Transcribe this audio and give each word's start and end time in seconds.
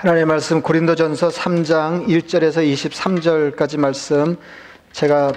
하나님의 0.00 0.24
말씀 0.24 0.62
고린도전서 0.62 1.28
3장 1.28 2.06
1절에서 2.06 2.66
23절까지 2.72 3.78
말씀 3.78 4.38
제가 4.92 5.30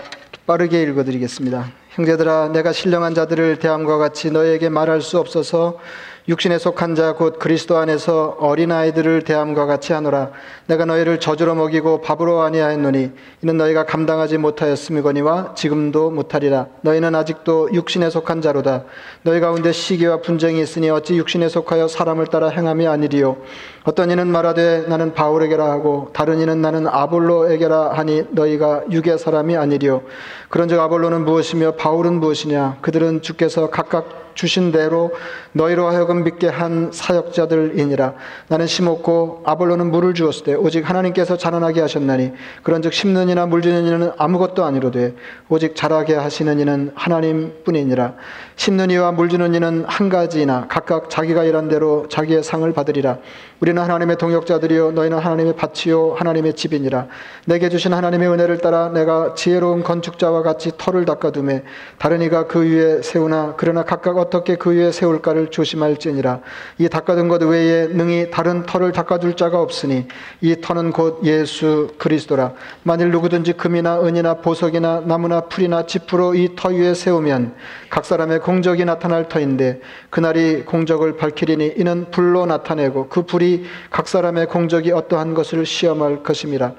빠르게 0.47 0.83
읽어 0.83 1.03
드리겠습니다. 1.03 1.69
형제들아 1.89 2.47
내가 2.53 2.71
신령한 2.71 3.13
자들을 3.13 3.59
대함과 3.59 3.97
같이 3.97 4.31
너에게 4.31 4.69
말할 4.69 5.01
수 5.01 5.19
없어서 5.19 5.79
육신에 6.25 6.57
속한 6.57 6.95
자 6.95 7.13
곧 7.13 7.37
그리스도 7.37 7.75
안에서 7.77 8.37
어린아이들을 8.39 9.23
대함과 9.23 9.65
같이 9.65 9.91
하노라. 9.91 10.31
내가 10.67 10.85
너희를 10.85 11.19
저주로 11.19 11.53
먹이고 11.53 11.99
밥으로 11.99 12.41
아니하였노니 12.41 13.11
이는 13.41 13.57
너희가 13.57 13.85
감당하지 13.85 14.37
못하였음이거니와 14.37 15.53
지금도 15.55 16.11
못하리라. 16.11 16.67
너희는 16.81 17.13
아직도 17.13 17.73
육신에 17.73 18.09
속한 18.09 18.41
자로다. 18.41 18.85
너희 19.23 19.41
가운데 19.41 19.73
시기와 19.73 20.21
분쟁이 20.21 20.61
있으니 20.61 20.89
어찌 20.89 21.17
육신에 21.17 21.49
속하여 21.49 21.89
사람을 21.89 22.27
따라 22.27 22.47
행함이 22.47 22.87
아니리요? 22.87 23.35
어떤 23.83 24.09
이는 24.09 24.27
말하되 24.27 24.85
나는 24.87 25.13
바울에게라 25.13 25.69
하고 25.69 26.09
다른 26.13 26.39
이는 26.39 26.61
나는 26.61 26.87
아볼로에게라 26.87 27.91
하니 27.95 28.23
너희가 28.31 28.83
육의 28.89 29.19
사람이 29.19 29.57
아니리요? 29.57 30.03
그런즉 30.47 30.79
아볼로는 30.79 31.25
무엇이며 31.25 31.71
바울은 31.73 32.13
무엇이냐? 32.21 32.77
그들은 32.81 33.21
주께서 33.21 33.69
각각 33.69 34.23
주신 34.35 34.71
대로 34.71 35.11
너희로 35.53 35.87
하여금 35.87 36.23
믿게 36.23 36.47
한 36.47 36.91
사역자들이니라. 36.91 38.13
나는 38.47 38.67
심었고 38.67 39.43
아볼로는 39.45 39.91
물을 39.91 40.13
주었을 40.13 40.45
때 40.45 40.53
오직 40.55 40.89
하나님께서 40.89 41.37
자라나게 41.37 41.81
하셨나니 41.81 42.33
그런즉 42.63 42.93
심는 42.93 43.29
이나 43.29 43.45
물주는 43.45 43.85
이는 43.85 44.11
아무것도 44.17 44.63
아니로되 44.63 45.15
오직 45.49 45.75
자라게 45.75 46.15
하시는 46.15 46.59
이는 46.59 46.91
하나님뿐이니라. 46.95 48.13
심는 48.55 48.91
이와 48.91 49.11
물주는 49.11 49.53
이는 49.53 49.85
한 49.87 50.09
가지이나 50.09 50.67
각각 50.69 51.09
자기가 51.09 51.43
일한 51.43 51.67
대로 51.67 52.07
자기의 52.09 52.43
상을 52.43 52.71
받으리라. 52.73 53.17
우리는 53.59 53.81
하나님의 53.81 54.17
동역자들이요 54.17 54.91
너희는 54.91 55.19
하나님의 55.19 55.55
밭이요 55.55 56.15
하나님의 56.15 56.53
집이니라. 56.55 57.07
내게 57.45 57.69
주신 57.69 57.93
하나님의 57.93 58.27
은혜를 58.29 58.57
따라 58.57 58.89
내가 58.89 59.35
지혜로운 59.35 59.83
건축자와 59.83 60.43
같이 60.43 60.71
터를 60.77 61.05
닦아두매 61.05 61.63
다른 61.97 62.21
이가 62.21 62.47
그 62.47 62.63
위에 62.63 63.01
세우나 63.01 63.53
그러나 63.57 63.83
각각 63.83 64.17
어떻게 64.23 64.55
그 64.55 64.71
위에 64.71 64.91
세울까를 64.91 65.47
조심할지니라. 65.51 66.39
이 66.79 66.89
닦아둔 66.89 67.27
것 67.27 67.41
외에 67.43 67.87
능히 67.87 68.31
다른 68.31 68.65
터를 68.65 68.91
닦아둘 68.91 69.35
자가 69.35 69.61
없으니 69.61 70.07
이 70.41 70.55
터는 70.61 70.91
곧 70.91 71.19
예수 71.23 71.89
그리스도라. 71.97 72.53
만일 72.83 73.11
누구든지 73.11 73.53
금이나 73.53 74.01
은이나 74.01 74.35
보석이나 74.35 75.03
나무나 75.05 75.41
풀이나 75.41 75.85
지푸로 75.85 76.33
이 76.35 76.53
터 76.55 76.69
위에 76.69 76.93
세우면 76.93 77.55
각 77.89 78.05
사람의 78.05 78.39
공적이 78.41 78.85
나타날 78.85 79.27
터인데 79.27 79.81
그날이 80.09 80.63
공적을 80.65 81.17
밝히리니 81.17 81.73
이는 81.77 82.05
불로 82.11 82.45
나타내고 82.45 83.07
그 83.09 83.23
불이 83.23 83.65
각 83.89 84.07
사람의 84.07 84.47
공적이 84.47 84.91
어떠한 84.91 85.33
것을 85.33 85.65
시험할 85.65 86.23
것임이라 86.23 86.73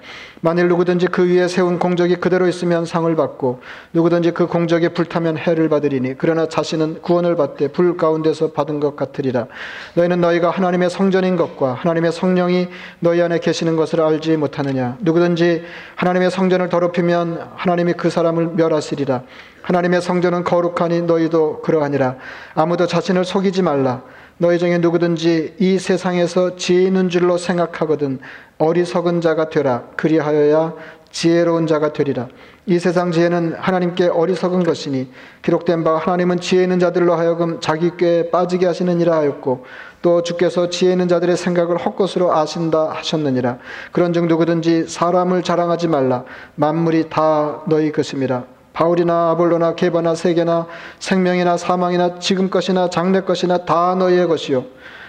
만일 0.45 0.69
누구든지 0.69 1.07
그 1.07 1.27
위에 1.27 1.49
세운 1.49 1.79
공적이 1.79 2.17
그대로 2.17 2.47
있으면 2.47 2.85
상을 2.85 3.17
받고 3.17 3.63
누구든지 3.95 4.33
그 4.33 4.47
공적에 4.47 4.91
불타면 4.91 5.39
해를 5.39 5.71
받으리니 5.71 6.17
그러나 6.19 6.51
자신은 6.51 7.01
구원을 7.01 7.35
받되 7.35 7.69
불 7.69 7.97
가운데서 7.97 8.53
받은 8.53 8.79
것 8.79 8.95
같으리라. 8.95 9.47
너희는 9.95 10.21
너희가 10.21 10.51
하나님의 10.51 10.91
성전인 10.91 11.37
것과 11.37 11.73
하나님의 11.73 12.13
성령이 12.13 12.69
너희 13.01 13.23
안에 13.23 13.39
계시는 13.39 13.77
것을 13.77 14.03
알지 14.03 14.37
못하느냐. 14.37 14.99
누구든지 15.01 15.65
하나님의 15.95 16.31
성전을 16.31 16.69
더럽히면 16.69 17.53
하나님이 17.55 17.95
그 17.95 18.11
사람을 18.11 18.49
멸하시리라. 18.49 19.23
하나님의 19.63 20.03
성전은 20.03 20.45
거룩하니 20.45 21.01
너희도 21.03 21.63
그러하니라. 21.63 22.17
아무도 22.55 22.87
자신을 22.87 23.25
속이지 23.25 23.63
말라 23.63 24.03
너희 24.39 24.59
중에 24.59 24.79
누구든지 24.79 25.55
이 25.59 25.79
세상에서 25.79 26.57
지혜 26.57 26.83
있는 26.83 27.09
줄로 27.09 27.39
생각하거든 27.39 28.19
어리석은 28.59 29.21
자가 29.21 29.49
되라. 29.49 29.85
그리하여야 29.97 30.75
지혜로운 31.11 31.69
자가 31.69 31.93
되리라. 31.93 32.27
이 32.67 32.79
세상 32.79 33.13
지혜는 33.13 33.55
하나님께 33.59 34.09
어리석은 34.09 34.65
것이니 34.65 35.13
기록된 35.43 35.85
바 35.85 35.97
하나님은 35.97 36.41
지혜 36.41 36.65
있는 36.65 36.81
자들로 36.81 37.15
하여금 37.15 37.61
자기 37.61 37.97
꾀에 37.97 38.31
빠지게 38.31 38.67
하시느니라 38.67 39.17
하였고 39.19 39.65
또 40.03 40.23
주께서 40.23 40.69
지혜 40.71 40.93
있는 40.93 41.07
자들의 41.07 41.37
생각을 41.37 41.77
헛것으로 41.77 42.35
아신다 42.35 42.91
하셨느니라. 42.91 43.59
그런즉 43.93 44.27
누구든지 44.27 44.89
사람을 44.89 45.45
자랑하지 45.45 45.87
말라. 45.87 46.25
만물이 46.57 47.11
다 47.11 47.63
너희 47.69 47.93
것임이라 47.93 48.54
바울이나 48.75 49.31
아볼로나 49.31 49.77
개바나 49.77 50.15
세계나 50.17 50.67
생명이나 50.99 51.57
사망이나 51.57 52.19
지금 52.19 52.51
것이나 52.51 52.91
장래 52.91 53.23
것이나 53.23 53.65
다 53.65 53.95
너희의 53.95 54.27
것이요 54.27 54.67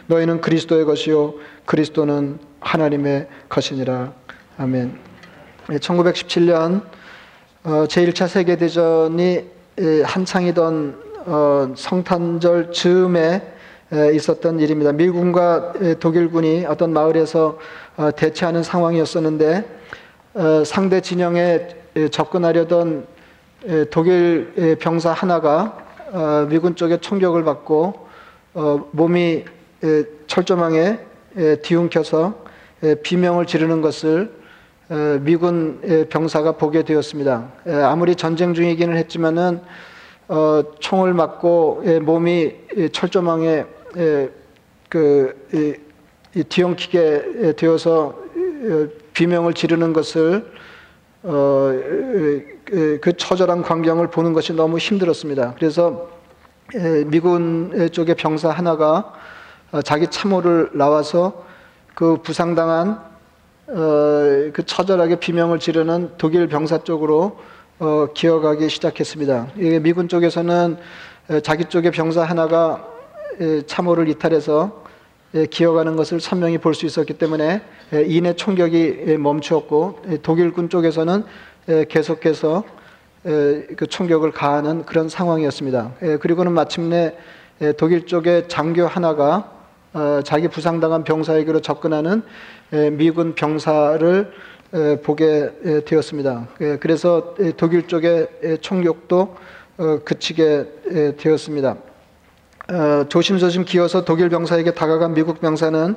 너희는 0.08 0.40
그리스도의 0.40 0.86
것이요 0.86 1.34
그리스도는 1.66 2.40
하나님의 2.62 3.28
것이니라 3.50 4.14
아멘. 4.58 4.98
1917년 5.68 6.84
제1차 7.64 8.28
세계 8.28 8.56
대전이 8.56 9.44
한창이던 10.06 11.04
어, 11.26 11.74
성탄절 11.76 12.72
즈음에 12.72 13.42
있었던 14.14 14.60
일입니다. 14.60 14.92
미군과 14.92 15.74
독일군이 16.00 16.66
어떤 16.68 16.94
마을에서 16.94 17.58
어, 17.98 18.12
대치하는 18.12 18.62
상황이었었는데 18.62 19.66
어, 20.36 20.64
상대 20.64 21.02
진영에 21.02 21.70
접근하려던 22.12 23.08
독일 23.90 24.78
병사 24.80 25.12
하나가 25.12 25.78
어, 26.12 26.46
미군 26.48 26.76
쪽에 26.76 26.98
총격을 26.98 27.44
받고 27.44 28.08
어, 28.54 28.88
몸이 28.92 29.44
철조망에 30.28 31.00
뒤움켜서 31.64 32.46
비명을 33.04 33.46
지르는 33.46 33.82
것을 33.82 34.32
미군 35.22 36.08
병사가 36.10 36.54
보게 36.54 36.84
되었습니다. 36.84 37.52
아무리 37.84 38.16
전쟁 38.16 38.54
중이기는 38.54 38.96
했지만은 38.98 39.62
어, 40.28 40.64
총을 40.80 41.14
맞고 41.14 41.84
몸이 42.02 42.56
철조망에 42.92 43.66
그 44.90 45.36
뒤엉키게 46.50 47.54
되어서 47.58 48.18
비명을 49.14 49.54
지르는 49.54 49.94
것을 49.94 50.52
어, 51.24 51.72
그, 52.66 53.00
그 53.02 53.16
처절한 53.16 53.62
광경을 53.62 54.10
보는 54.10 54.34
것이 54.34 54.54
너무 54.54 54.78
힘들었습니다. 54.78 55.54
그래서 55.58 56.10
미군 57.06 57.90
쪽의 57.92 58.16
병사 58.16 58.50
하나가 58.50 59.14
어, 59.72 59.82
자기 59.82 60.08
참호를 60.08 60.72
나와서 60.74 61.46
그 61.94 62.18
부상당한 62.24 63.00
어, 63.68 64.52
그 64.54 64.64
처절하게 64.66 65.18
비명을 65.18 65.60
지르는 65.60 66.12
독일 66.18 66.48
병사 66.48 66.84
쪽으로 66.84 67.38
기어가기 68.14 68.70
시작했습니다. 68.70 69.48
미군 69.82 70.08
쪽에서는 70.08 70.78
자기 71.44 71.66
쪽의 71.66 71.92
병사 71.92 72.24
하나가 72.24 72.88
참호를 73.68 74.08
이탈해서 74.08 74.86
기어가는 75.50 75.98
것을 75.98 76.22
선명히 76.22 76.58
볼 76.58 76.74
수 76.74 76.86
있었기 76.86 77.16
때문에 77.16 77.62
이내 78.08 78.34
총격이 78.34 79.18
멈추었고 79.18 80.22
독일군 80.24 80.70
쪽에서는 80.70 81.26
계속해서 81.66 82.64
그 83.24 83.88
총격을 83.90 84.32
가하는 84.32 84.86
그런 84.86 85.10
상황이었습니다. 85.10 85.94
그리고는 86.22 86.52
마침내 86.52 87.16
독일 87.78 88.06
쪽의 88.06 88.48
장교 88.48 88.86
하나가 88.86 89.52
어, 89.94 90.20
자기 90.26 90.50
부상당한 90.50 91.06
병사에게로 91.06 91.62
접근하는 91.62 92.22
미군 92.92 93.34
병사를 93.34 94.34
보게 95.04 95.84
되었습니다. 95.86 96.50
그래서 96.82 97.34
독일 97.56 97.88
쪽의 97.88 98.60
총격도 98.60 99.36
어, 99.78 100.00
그치게 100.04 101.16
되었습니다. 101.18 101.78
어, 102.72 103.06
조심조심 103.08 103.64
기어서 103.64 104.04
독일 104.04 104.30
병사에게 104.30 104.74
다가간 104.74 105.14
미국 105.14 105.40
병사는 105.40 105.96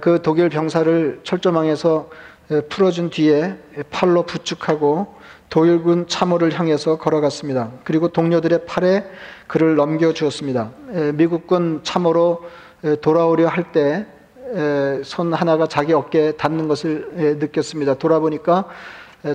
그 0.00 0.20
독일 0.22 0.48
병사를 0.50 1.20
철조망에서 1.22 2.10
풀어준 2.68 3.10
뒤에 3.10 3.56
팔로 3.90 4.22
부축하고 4.24 5.14
독일군 5.48 6.08
참호를 6.08 6.58
향해서 6.58 6.98
걸어갔습니다. 6.98 7.70
그리고 7.84 8.08
동료들의 8.08 8.66
팔에 8.66 9.04
그를 9.46 9.76
넘겨주었습니다. 9.76 10.70
미국군 11.14 11.80
참호로 11.82 12.44
돌아오려 13.00 13.48
할 13.48 13.72
때 13.72 14.06
손 15.02 15.34
하나가 15.34 15.66
자기 15.66 15.92
어깨에 15.92 16.32
닿는 16.32 16.68
것을 16.68 17.36
느꼈습니다. 17.40 17.94
돌아보니까 17.94 18.66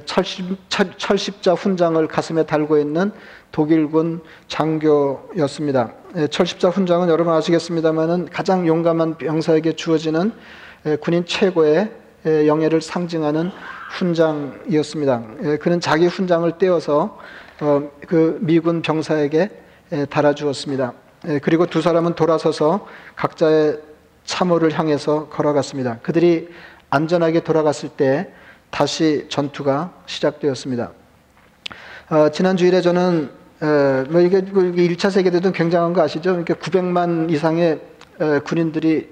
철십, 0.06 0.58
철 0.70 1.18
십자 1.18 1.54
훈장을 1.54 2.08
가슴에 2.08 2.46
달고 2.46 2.78
있는 2.78 3.12
독일군 3.52 4.22
장교였습니다. 4.48 5.92
철십자 6.30 6.70
훈장은 6.70 7.10
여러분 7.10 7.34
아시겠습니다만은 7.34 8.30
가장 8.32 8.66
용감한 8.66 9.18
병사에게 9.18 9.74
주어지는 9.74 10.32
군인 11.02 11.26
최고의 11.26 11.92
영예를 12.26 12.82
상징하는 12.82 13.52
훈장이었습니다. 13.92 15.24
그는 15.60 15.80
자기 15.80 16.08
훈장을 16.08 16.50
떼어서 16.58 17.18
어, 17.62 17.92
그 18.08 18.40
미군 18.42 18.82
병사에게 18.82 19.50
달아주었습니다. 20.10 20.94
그리고 21.44 21.68
두 21.68 21.82
사람은 21.82 22.16
돌아서서 22.16 22.88
각자의 23.16 23.80
참호를 24.24 24.78
향해서 24.78 25.28
걸어갔습니다. 25.30 26.00
그들이 26.02 26.50
안전하게 26.90 27.42
돌아갔을 27.42 27.90
때 27.90 28.32
다시 28.70 29.26
전투가 29.30 29.94
시작되었습니다. 30.06 30.92
어, 32.10 32.30
지난 32.30 32.58
주일에 32.58 32.82
저는 32.82 33.30
어, 33.62 34.06
뭐 34.10 34.22
이게 34.22 34.42
1차 34.42 35.04
그 35.04 35.10
세계대전 35.12 35.54
굉장한 35.54 35.94
거 35.94 36.02
아시죠? 36.02 36.32
그러니까 36.32 36.56
900만 36.56 37.32
이상의 37.32 37.80
어, 38.20 38.40
군인들이 38.44 39.10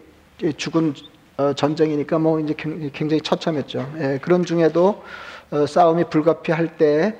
죽은 0.57 0.93
어, 1.39 1.53
전쟁이니까 1.53 2.19
뭐 2.19 2.37
이제 2.41 2.53
굉장히 2.53 3.21
처참했죠. 3.21 3.89
예, 3.99 4.19
그런 4.21 4.43
중에도 4.43 5.01
어, 5.51 5.65
싸움이 5.65 6.09
불가피할 6.09 6.75
때, 6.77 7.15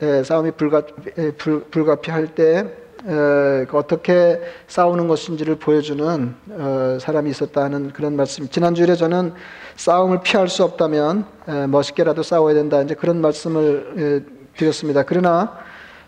예, 0.00 0.22
싸움이 0.22 0.52
불가, 0.52 0.82
예, 1.18 1.32
불, 1.32 1.64
불가피할 1.64 2.36
때그 2.36 3.68
어떻게 3.72 4.40
싸우는 4.68 5.08
것인지를 5.08 5.56
보여주는 5.56 6.34
어, 6.50 6.98
사람이 7.00 7.28
있었다는 7.30 7.92
그런 7.92 8.14
말씀. 8.14 8.48
지난주에 8.48 8.94
저는 8.94 9.34
싸움을 9.74 10.20
피할 10.22 10.48
수 10.48 10.62
없다면 10.62 11.26
멋있게라도 11.68 12.22
싸워야 12.22 12.54
된다. 12.54 12.80
이제 12.80 12.94
그런 12.94 13.20
말씀을 13.20 14.24
드렸습니다. 14.56 15.02
그러나 15.02 15.58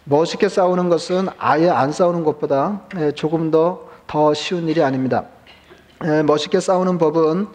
멋있게 0.05 0.49
싸우는 0.49 0.89
것은 0.89 1.27
아예 1.37 1.69
안 1.69 1.91
싸우는 1.91 2.23
것보다 2.23 2.83
조금 3.17 3.51
더 3.51 3.87
더 4.07 4.35
쉬운 4.35 4.69
일이 4.69 4.83
아닙니다. 4.83 5.25
멋있게 6.27 6.61
싸우는 6.61 6.99
법은 6.99 7.47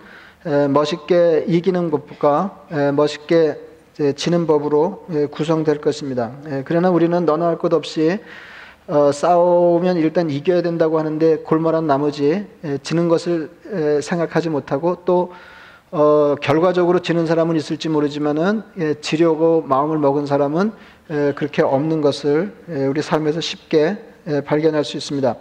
멋있게 0.70 1.46
이기는 1.48 1.92
법과 1.92 2.68
멋있게 2.96 3.60
지는 4.16 4.48
법으로 4.48 5.06
구성될 5.32 5.82
것입니다. 5.82 6.32
그러나 6.66 6.90
우리는 6.90 7.26
너나 7.26 7.48
할 7.48 7.58
것 7.58 7.74
없이 7.74 8.20
어, 8.88 9.12
싸우면 9.12 9.98
일단 9.98 10.30
이겨야 10.30 10.64
된다고 10.64 10.98
하는데 10.98 11.38
골몰한 11.38 11.86
나머지 11.86 12.46
지는 12.82 13.08
것을 13.08 13.50
생각하지 14.02 14.50
못하고 14.50 14.98
또 15.06 15.32
어, 15.92 16.36
결과적으로 16.42 17.00
지는 17.00 17.26
사람은 17.26 17.56
있을지 17.58 17.90
모르지만은 17.90 18.64
예, 18.80 18.94
지려고 19.02 19.62
마음을 19.62 19.98
먹은 19.98 20.26
사람은 20.26 20.72
에, 21.10 21.34
그렇게 21.34 21.62
없는 21.62 22.02
것을 22.02 22.54
에, 22.70 22.86
우리 22.86 23.02
삶에서 23.02 23.42
쉽게 23.42 23.98
에, 24.26 24.42
발견할 24.42 24.86
수 24.86 24.96
있습니다. 24.96 25.36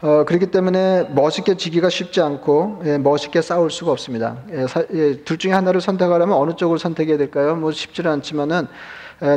어, 0.00 0.24
그렇기 0.24 0.46
때문에 0.52 1.08
멋있게 1.12 1.56
지기가 1.56 1.88
쉽지 1.90 2.20
않고 2.20 2.82
예, 2.84 2.98
멋있게 2.98 3.42
싸울 3.42 3.68
수가 3.70 3.90
없습니다. 3.90 4.36
예, 4.52 4.66
사, 4.68 4.84
예, 4.94 5.16
둘 5.24 5.38
중에 5.38 5.52
하나를 5.52 5.80
선택하려면 5.80 6.36
어느 6.36 6.54
쪽을 6.54 6.78
선택해야 6.78 7.18
될까요? 7.18 7.56
뭐 7.56 7.72
쉽지는 7.72 8.12
않지만은 8.12 8.68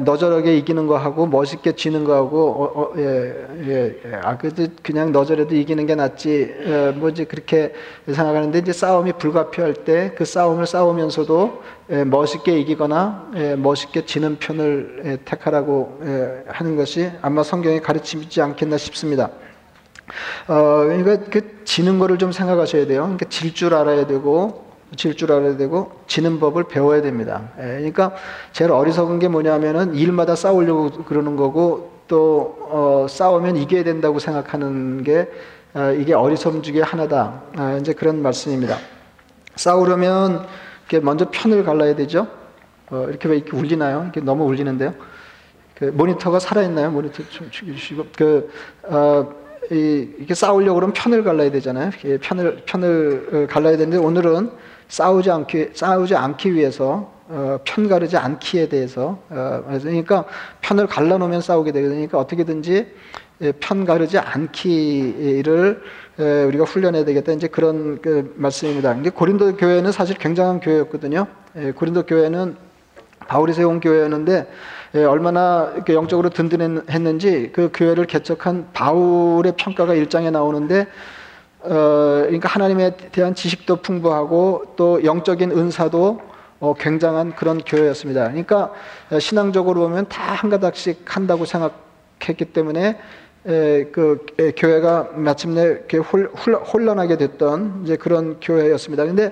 너저하게 0.04 0.58
이기는 0.58 0.86
거하고 0.86 1.25
멋있게 1.25 1.72
지는 1.72 2.04
거하고 2.04 2.52
어, 2.52 2.81
어, 2.81 2.94
예, 2.98 3.48
예, 3.66 3.96
예. 4.06 4.16
아 4.22 4.38
그래도 4.38 4.68
그냥 4.84 5.12
너저라도 5.12 5.56
이기는 5.56 5.84
게 5.88 5.96
낫지 5.96 6.54
예, 6.63 6.92
뭐지 6.96 7.25
그렇게 7.25 7.74
생각하는데 8.06 8.60
이제 8.60 8.72
싸움이 8.72 9.13
불가피할 9.13 9.74
때 9.74 10.13
그 10.16 10.25
싸움을 10.25 10.68
싸우면서도 10.68 11.63
예, 11.90 12.04
멋있게 12.04 12.60
이기거나 12.60 13.31
예, 13.36 13.56
멋있게 13.56 14.06
지는 14.06 14.38
편을 14.38 15.02
예, 15.06 15.18
택하라고 15.25 15.98
예, 16.06 16.44
하는 16.50 16.75
것이 16.75 17.10
아마 17.24 17.42
성경에 17.42 17.80
가르치지 17.80 18.40
않겠나 18.40 18.78
싶습니다. 18.78 19.31
어, 20.48 20.84
그러니까 20.86 21.18
그 21.30 21.63
지는 21.66 22.00
거를 22.00 22.18
좀 22.18 22.31
생각하셔야 22.31 22.86
돼요. 22.88 23.02
그러니까 23.04 23.25
질 23.30 23.54
줄 23.54 23.74
알아야 23.74 24.08
되고 24.08 24.66
질 24.96 25.16
줄 25.16 25.31
알아야 25.31 25.56
되고 25.58 25.92
지는 26.08 26.40
법을 26.40 26.66
배워야 26.66 27.02
됩니다. 27.02 27.50
예, 27.60 27.63
그러니까 27.78 28.13
제일 28.52 28.72
어리석은 28.72 29.19
게 29.19 29.28
뭐냐면은 29.30 29.96
일마다 29.96 30.36
싸우려고 30.36 30.90
그러는 31.06 31.36
거고 31.38 31.92
또 32.08 32.58
어, 32.69 33.06
싸우면 33.10 33.56
이겨야 33.58 33.84
된다고 33.84 34.19
생각하는 34.19 35.04
게 35.04 35.30
어, 35.74 35.92
이게 35.98 36.13
어리석음 36.13 36.62
중에 36.62 36.81
하나다. 36.81 37.42
아, 37.56 37.78
이제 37.80 37.94
그런 37.94 38.22
말씀입니다. 38.22 38.78
싸우려면 39.56 40.46
먼저 41.04 41.28
편을 41.31 41.63
갈라야 41.63 41.96
되죠. 41.96 42.28
어, 42.90 43.06
이렇게 43.08 43.30
왜 43.30 43.38
이렇게 43.38 43.56
울리나요? 43.56 44.02
이렇게 44.04 44.19
너무 44.19 44.44
울리는데요. 44.44 44.94
그 45.75 45.86
모니터가 45.86 46.40
살아있나요? 46.40 46.92
모니터 46.92 47.24
좀 47.30 47.50
죽이시고 47.50 48.08
그 48.18 48.52
어, 48.84 49.30
이, 49.72 50.10
이렇게 50.18 50.34
싸우려고 50.34 50.76
그러면 50.76 50.94
편을 50.94 51.24
갈라야 51.24 51.50
되잖아요. 51.52 51.92
편을 52.22 52.64
편을 52.66 53.30
어, 53.32 53.48
갈라야 53.52 53.78
되는데 53.78 53.98
오늘은 53.98 54.52
싸우지 54.88 55.32
않기, 55.32 55.70
싸우지 55.74 56.16
않기 56.16 56.54
위해서 56.54 57.12
어, 57.30 57.60
편 57.64 57.88
가르지 57.88 58.18
않기에 58.18 58.68
대해서 58.68 59.20
어, 59.30 59.64
그러니까 59.82 60.26
편을 60.60 60.88
갈라놓으면 60.88 61.40
싸우게 61.40 61.72
되니까 61.72 61.90
그러니까 61.90 62.20
어떻게든지 62.20 62.88
예, 63.42 63.52
편 63.54 63.86
가르지 63.86 64.20
않기를 64.20 65.82
예, 66.20 66.44
우리가 66.44 66.66
훈련해야 66.66 67.06
되겠다 67.06 67.32
이제 67.32 67.48
그런 67.48 68.00
그 68.02 68.34
말씀입니다. 68.36 68.94
고린도 69.16 69.58
교회는 69.58 69.92
사실 69.92 70.16
굉장한 70.18 70.60
교회였거든요. 70.60 71.26
예, 71.56 71.72
고린도 71.72 72.06
교회는 72.06 72.56
바울이 73.28 73.54
세운 73.54 73.80
교회였는데 73.80 74.48
얼마나 74.94 75.74
영적으로 75.90 76.30
든든했는지 76.30 77.52
그 77.54 77.70
교회를 77.74 78.06
개척한 78.06 78.68
바울의 78.74 79.54
평가가 79.58 79.94
일장에 79.94 80.30
나오는데 80.32 80.88
어, 81.64 82.24
그러니까 82.26 82.50
하나님에 82.50 82.98
대한 83.12 83.36
지식도 83.36 83.78
풍부하고 83.78 84.74
또 84.76 85.04
영적인 85.04 85.52
은사도 85.52 86.20
어, 86.60 86.74
굉장한 86.74 87.36
그런 87.36 87.60
교회였습니다. 87.60 88.24
그러니까 88.30 88.72
어, 89.12 89.20
신앙적으로 89.20 89.82
보면 89.82 90.08
다 90.10 90.34
한 90.34 90.50
가닥씩 90.50 91.04
한다고 91.06 91.46
생각했기 91.46 92.46
때문에 92.46 92.98
에, 93.48 93.84
그 93.92 94.26
에, 94.40 94.52
교회가 94.52 95.10
마침내 95.16 95.80
홀, 96.12 96.32
혼란하게 96.74 97.18
됐던 97.18 97.82
이제 97.84 97.96
그런 97.96 98.40
교회였습니다. 98.42 99.06
근데 99.06 99.26
에, 99.26 99.32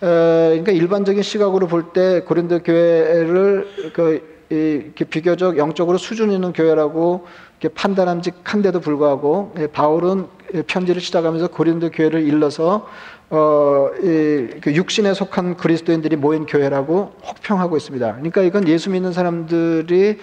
그러니까 0.00 0.72
일반적인 0.72 1.22
시각으로 1.22 1.66
볼 1.68 1.92
때 1.92 2.20
고린도 2.20 2.62
교회를 2.64 3.92
그 3.94 4.39
이, 4.50 4.90
비교적 5.08 5.58
영적으로 5.58 5.96
수준 5.96 6.32
있는 6.32 6.52
교회라고 6.52 7.26
판단함직한데도 7.74 8.80
불구하고 8.80 9.54
예, 9.58 9.66
바울은 9.68 10.26
편지를 10.66 11.00
시작하면서 11.00 11.48
고린도 11.48 11.90
교회를 11.90 12.22
일러서 12.22 12.88
어, 13.32 13.90
이, 14.02 14.48
그 14.60 14.74
육신에 14.74 15.14
속한 15.14 15.56
그리스도인들이 15.56 16.16
모인 16.16 16.46
교회라고 16.46 17.12
혹평하고 17.24 17.76
있습니다. 17.76 18.12
그러니까 18.14 18.42
이건 18.42 18.66
예수 18.66 18.90
믿는 18.90 19.12
사람들이 19.12 20.18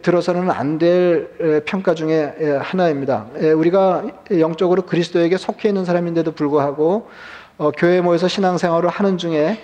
들어서는 0.00 0.50
안 0.50 0.78
될 0.78 1.64
평가 1.66 1.94
중에 1.94 2.34
하나입니다. 2.62 3.26
우리가 3.56 4.04
영적으로 4.38 4.82
그리스도에게 4.82 5.36
속해 5.36 5.68
있는 5.68 5.84
사람인데도 5.84 6.32
불구하고 6.32 7.08
어, 7.58 7.70
교회에 7.72 8.00
모여서 8.00 8.28
신앙생활을 8.28 8.88
하는 8.88 9.18
중에 9.18 9.58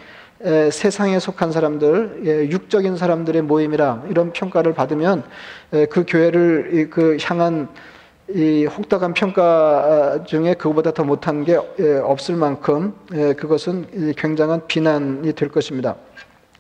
에, 0.44 0.70
세상에 0.70 1.18
속한 1.18 1.52
사람들, 1.52 2.22
예, 2.26 2.50
육적인 2.50 2.96
사람들의 2.96 3.42
모임이라 3.42 4.04
이런 4.10 4.32
평가를 4.32 4.74
받으면 4.74 5.22
에, 5.72 5.86
그 5.86 6.04
교회를 6.06 6.90
그 6.90 7.16
향한 7.22 7.68
이 8.28 8.64
혹독한 8.64 9.14
평가 9.14 10.24
중에 10.26 10.54
그보다 10.54 10.92
더 10.92 11.04
못한 11.04 11.44
게 11.44 11.56
없을 12.02 12.36
만큼 12.36 12.94
그것은 13.10 14.14
굉장한 14.16 14.66
비난이 14.68 15.32
될 15.34 15.50
것입니다. 15.50 15.96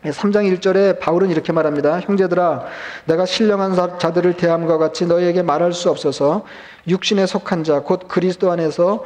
3장 0.04 0.52
1절에 0.58 0.98
바울은 0.98 1.30
이렇게 1.30 1.52
말합니다. 1.52 2.00
형제들아, 2.00 2.64
내가 3.06 3.24
신령한 3.24 3.98
자들을 3.98 4.36
대함과 4.36 4.78
같이 4.78 5.06
너희에게 5.06 5.42
말할 5.42 5.72
수 5.72 5.90
없어서 5.90 6.44
육신에 6.88 7.26
속한 7.26 7.62
자, 7.62 7.82
곧 7.82 8.08
그리스도 8.08 8.50
안에서 8.50 9.04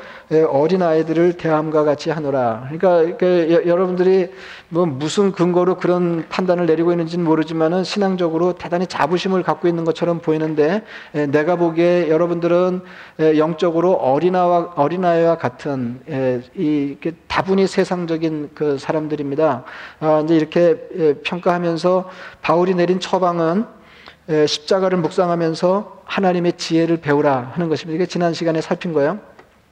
어린 0.49 0.81
아이들을 0.81 1.35
대함과 1.35 1.85
같이 1.85 2.09
하노라. 2.09 2.71
그러니까 2.71 3.67
여러분들이 3.67 4.31
뭐 4.71 4.87
무슨 4.87 5.31
근거로 5.31 5.77
그런 5.77 6.25
판단을 6.31 6.65
내리고 6.65 6.93
있는지는 6.93 7.23
모르지만은 7.23 7.85
신앙적으로 7.85 8.55
대단히 8.55 8.87
자부심을 8.87 9.43
갖고 9.43 9.69
있는 9.69 9.85
것처럼 9.85 10.21
보이는데 10.21 10.85
내가 11.29 11.57
보기에 11.57 12.09
여러분들은 12.09 12.81
영적으로 13.37 13.93
어린아와 13.93 14.73
어린아이와 14.77 15.37
같은 15.37 16.01
이 16.55 16.97
다분히 17.29 17.67
세상적인 17.67 18.53
그 18.55 18.79
사람들입니다. 18.79 19.65
아, 20.01 20.23
이제 20.25 20.35
이렇게 20.35 20.86
평가하면서 21.25 22.09
바울이 22.43 22.75
내린 22.75 23.01
처방은 23.01 23.67
십자가를 24.47 24.99
묵상하면서 24.99 26.03
하나님의 26.05 26.55
지혜를 26.55 26.99
배우라 26.99 27.53
하는 27.55 27.69
것입니다. 27.69 27.95
이게 27.95 28.07
지난 28.07 28.35
시간에 28.35 28.61
살핀 28.61 28.93
거예요. 28.93 29.19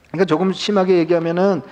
그러니까 0.09 0.27
조금 0.27 0.53
심하게 0.53 0.99
얘기하면은 0.99 1.63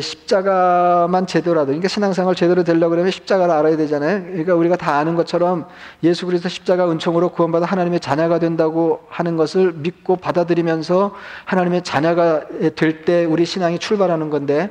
십자가만 0.00 1.28
제대로라도 1.28 1.66
그러니까 1.66 1.86
신앙생활 1.86 2.34
제대로 2.34 2.64
되려고 2.64 2.90
그러면 2.90 3.12
십자가를 3.12 3.54
알아야 3.54 3.76
되잖아요. 3.76 4.24
그러니까 4.24 4.56
우리가 4.56 4.74
다 4.74 4.96
아는 4.96 5.14
것처럼 5.14 5.66
예수 6.02 6.26
그리스도 6.26 6.48
십자가 6.48 6.90
은총으로 6.90 7.28
구원받아 7.28 7.64
하나님의 7.66 8.00
자녀가 8.00 8.40
된다고 8.40 9.06
하는 9.08 9.36
것을 9.36 9.72
믿고 9.74 10.16
받아들이면서 10.16 11.14
하나님의 11.44 11.84
자녀가 11.84 12.42
될 12.74 13.04
때 13.04 13.24
우리 13.24 13.44
신앙이 13.44 13.78
출발하는 13.78 14.30
건데 14.30 14.70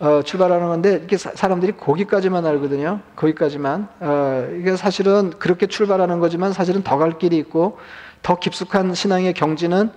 어, 0.00 0.22
출발하는 0.22 0.68
건데 0.68 0.92
이렇게 0.92 1.16
사람들이 1.16 1.72
거기까지만 1.76 2.46
알거든요. 2.46 3.00
거기까지만. 3.16 3.88
어, 4.00 4.48
이게 4.58 4.76
사실은 4.76 5.30
그렇게 5.38 5.66
출발하는 5.66 6.20
거지만 6.20 6.52
사실은 6.52 6.82
더 6.82 6.98
갈 6.98 7.18
길이 7.18 7.36
있고 7.38 7.78
더 8.22 8.38
깊숙한 8.38 8.94
신앙의 8.94 9.32
경지는 9.34 9.90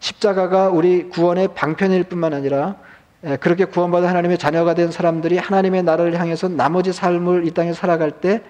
십자가가 0.00 0.68
우리 0.68 1.08
구원의 1.08 1.48
방편일 1.54 2.04
뿐만 2.04 2.34
아니라 2.34 2.76
예, 3.24 3.36
그렇게 3.36 3.64
구원받은 3.64 4.06
하나님의 4.08 4.38
자녀가 4.38 4.74
된 4.74 4.90
사람들이 4.90 5.38
하나님의 5.38 5.82
나라를 5.82 6.18
향해서 6.20 6.48
나머지 6.48 6.92
삶을 6.92 7.46
이 7.46 7.50
땅에 7.52 7.72
살아갈 7.72 8.10
때 8.10 8.42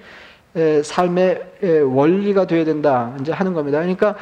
예, 0.57 0.83
삶의 0.83 1.43
예, 1.63 1.79
원리가 1.79 2.47
되어야 2.47 2.65
된다 2.65 3.15
이제 3.21 3.31
하는 3.33 3.55
겁니다. 3.55 3.79
그러니까 3.79 4.17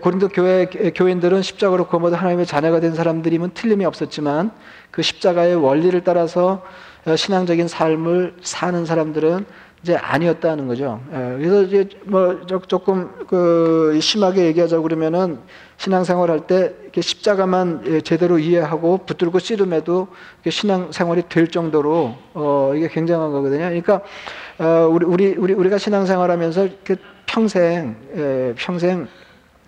고린도 0.00 0.28
교회 0.28 0.66
교인들은 0.66 1.42
십자가로 1.42 1.86
구원받은 1.86 2.18
하나님의 2.18 2.46
자녀가 2.46 2.80
된 2.80 2.94
사람들이면 2.94 3.52
틀림이 3.54 3.84
없었지만 3.84 4.50
그 4.94 5.02
십자가의 5.02 5.56
원리를 5.56 6.04
따라서 6.04 6.62
어, 7.04 7.16
신앙적인 7.16 7.66
삶을 7.66 8.36
사는 8.42 8.86
사람들은 8.86 9.44
이제 9.82 9.96
아니었다는 9.96 10.66
거죠. 10.66 11.02
그래서 11.10 11.62
이제 11.62 11.86
뭐 12.04 12.40
조금 12.46 13.10
그 13.28 13.98
심하게 14.00 14.46
얘기하자 14.46 14.80
그러면은 14.80 15.40
신앙생활 15.76 16.30
할때 16.30 16.72
십자가만 16.98 17.82
예, 17.86 18.00
제대로 18.00 18.38
이해하고 18.38 19.00
붙들고 19.04 19.40
씨름해도 19.40 20.08
신앙생활이 20.48 21.24
될 21.28 21.48
정도로 21.48 22.14
어 22.32 22.72
이게 22.74 22.88
굉장한 22.88 23.32
거거든요. 23.32 23.64
그러니까 23.64 24.00
어 24.58 24.88
우리 24.90 25.04
우리 25.04 25.34
우리 25.36 25.52
우리가 25.52 25.76
신앙생활하면서 25.76 26.68
평생 27.26 27.96
예, 28.16 28.54
평생 28.56 29.06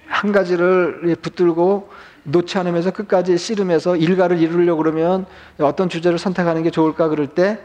한 0.06 0.32
가지를 0.32 1.16
붙들고 1.20 1.90
놓지 2.26 2.58
않으면서 2.58 2.90
끝까지 2.90 3.38
씨름해서 3.38 3.96
일가를 3.96 4.38
이루려고 4.38 4.82
그러면 4.82 5.26
어떤 5.58 5.88
주제를 5.88 6.18
선택하는 6.18 6.62
게 6.62 6.70
좋을까 6.70 7.08
그럴 7.08 7.28
때, 7.28 7.58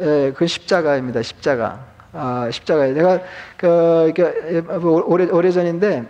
예, 0.00 0.32
그 0.36 0.46
십자가입니다. 0.46 1.22
십자가. 1.22 1.84
아, 2.12 2.48
십자가에 2.50 2.92
내가 2.92 3.20
그, 3.56 4.12
그 4.14 5.02
오래 5.06 5.24
오래 5.26 5.50
전인데 5.50 6.04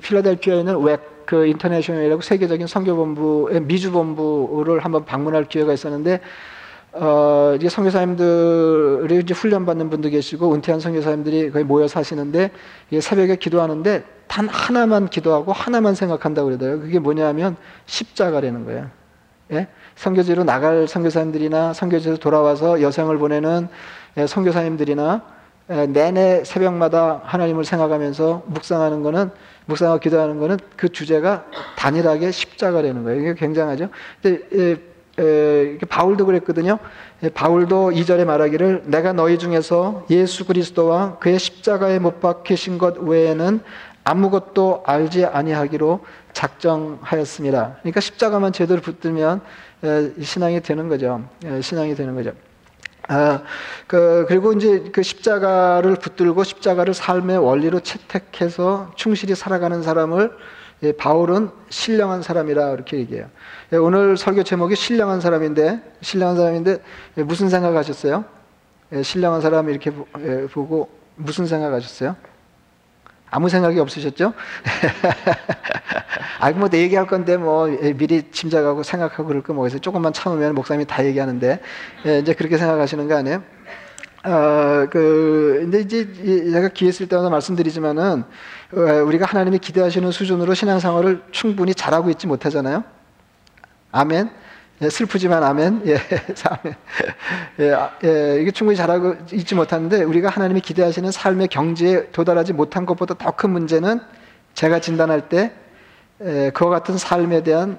필라델피아에 0.00 0.60
있는 0.60 0.80
웹그 0.80 1.46
인터내셔널이라고 1.46 2.22
세계적인 2.22 2.66
선교본부의 2.68 3.62
미주 3.62 3.90
본부를 3.90 4.80
한번 4.80 5.04
방문할 5.04 5.46
기회가 5.46 5.72
있었는데 5.72 6.20
어, 6.92 7.54
이제 7.56 7.68
선교사님들이 7.68 9.20
이제 9.20 9.32
훈련받는 9.34 9.90
분도 9.90 10.08
계시고 10.08 10.54
은퇴한 10.54 10.80
선교사님들이 10.80 11.50
거의 11.50 11.64
모여 11.64 11.86
사시는데 11.86 12.50
새벽에 13.00 13.36
기도하는데 13.36 14.04
단 14.26 14.48
하나만 14.48 15.08
기도하고 15.08 15.52
하나만 15.52 15.94
생각한다고 15.94 16.48
그러더라고요. 16.48 16.82
그게 16.82 16.98
뭐냐면 16.98 17.56
십자가라는 17.86 18.64
거예요. 18.64 18.90
예? 19.52 19.68
선교지로 19.96 20.44
나갈 20.44 20.86
선교사님들이나 20.86 21.72
선교지로 21.72 22.16
돌아와서 22.18 22.80
여생을 22.82 23.18
보내는 23.18 23.68
예, 24.16 24.26
선교사님들이나 24.26 25.22
내내 25.88 26.42
새벽마다 26.44 27.20
하나님을 27.24 27.64
생각하면서 27.64 28.44
묵상하는 28.46 29.02
거는 29.02 29.30
묵상하고 29.66 30.00
기도하는 30.00 30.38
거는 30.40 30.58
그 30.76 30.88
주제가 30.88 31.44
단일하게 31.76 32.32
십자가라는 32.32 33.04
거예요. 33.04 33.20
이게 33.20 33.34
굉장하죠. 33.34 33.88
근데 34.20 34.42
에, 34.52 34.72
에, 34.72 34.76
바울도 35.88 36.26
그랬거든요. 36.26 36.78
바울도 37.34 37.92
이절에 37.92 38.24
말하기를 38.24 38.84
내가 38.86 39.12
너희 39.12 39.38
중에서 39.38 40.06
예수 40.10 40.46
그리스도와 40.46 41.18
그의 41.18 41.38
십자가에 41.38 41.98
못 41.98 42.20
박히신 42.20 42.78
것 42.78 42.98
외에는 42.98 43.60
아무것도 44.04 44.84
알지 44.86 45.26
아니하기로 45.26 46.00
작정하였습니다. 46.32 47.76
그러니까 47.80 48.00
십자가만 48.00 48.52
제대로 48.52 48.80
붙들면 48.80 49.40
신앙이 50.22 50.60
되는 50.62 50.88
거죠. 50.88 51.22
신앙이 51.60 51.94
되는 51.94 52.14
거죠. 52.14 52.32
아, 53.08 53.42
그, 53.88 54.24
그리고 54.28 54.52
이제 54.52 54.84
그 54.92 55.02
십자가를 55.02 55.96
붙들고 55.96 56.44
십자가를 56.44 56.94
삶의 56.94 57.38
원리로 57.38 57.80
채택해서 57.80 58.92
충실히 58.94 59.34
살아가는 59.34 59.82
사람을 59.82 60.30
예, 60.30 60.34
바울은 60.96 61.50
신령한 61.68 62.22
사람이라 62.22 62.72
이렇게 62.72 62.98
얘기해요. 62.98 63.26
예, 63.72 63.76
오늘 63.76 64.16
설교 64.16 64.44
제목이 64.44 64.76
신령한 64.76 65.20
사람인데, 65.20 65.82
신령한 66.00 66.36
사람인데 66.36 66.78
예, 67.18 67.22
무슨 67.22 67.50
생각하셨어요? 67.50 68.24
예, 68.92 69.02
신령한 69.02 69.42
사람 69.42 69.68
이렇게 69.68 69.92
예, 70.20 70.46
보고 70.46 70.88
무슨 71.16 71.46
생각하셨어요? 71.46 72.16
아무 73.30 73.48
생각이 73.48 73.78
없으셨죠? 73.78 74.32
아, 76.40 76.50
뭐, 76.52 76.68
내 76.68 76.80
얘기할 76.80 77.06
건데, 77.06 77.36
뭐, 77.36 77.66
미리 77.96 78.30
짐작하고 78.30 78.82
생각하고 78.82 79.26
그럴 79.26 79.42
거 79.42 79.52
뭐겠어요? 79.52 79.80
조금만 79.80 80.12
참으면 80.12 80.54
목사님이 80.54 80.86
다 80.86 81.04
얘기하는데, 81.04 81.60
예, 82.06 82.18
이제 82.18 82.34
그렇게 82.34 82.56
생각하시는 82.56 83.06
거 83.06 83.14
아니에요? 83.14 83.42
어, 84.24 84.86
그, 84.90 85.58
근데 85.60 85.80
이제 85.80 86.12
제가 86.50 86.68
기회 86.68 86.90
쓸 86.90 87.08
때마다 87.08 87.30
말씀드리지만은, 87.30 88.22
어, 88.22 88.24
우리가 88.72 89.26
하나님이 89.26 89.58
기대하시는 89.58 90.10
수준으로 90.12 90.54
신앙생활을 90.54 91.22
충분히 91.32 91.74
잘하고 91.74 92.10
있지 92.10 92.26
못하잖아요? 92.26 92.84
아멘? 93.92 94.30
예, 94.82 94.88
슬프지만 94.88 95.42
아멘. 95.42 95.82
예, 95.86 95.98
아멘. 96.48 96.74
예, 97.58 97.72
아, 97.72 97.90
예, 98.04 98.38
이게 98.40 98.50
충분히 98.50 98.76
잘하고 98.76 99.16
있지 99.32 99.54
못하는데 99.54 100.02
우리가 100.04 100.30
하나님이 100.30 100.60
기대하시는 100.60 101.10
삶의 101.10 101.48
경지에 101.48 102.10
도달하지 102.12 102.52
못한 102.54 102.86
것보다 102.86 103.14
더 103.14 103.32
큰 103.32 103.50
문제는 103.50 104.00
제가 104.54 104.80
진단할 104.80 105.28
때 105.28 105.52
예, 106.22 106.50
그와 106.54 106.70
같은 106.70 106.96
삶에 106.96 107.42
대한 107.42 107.78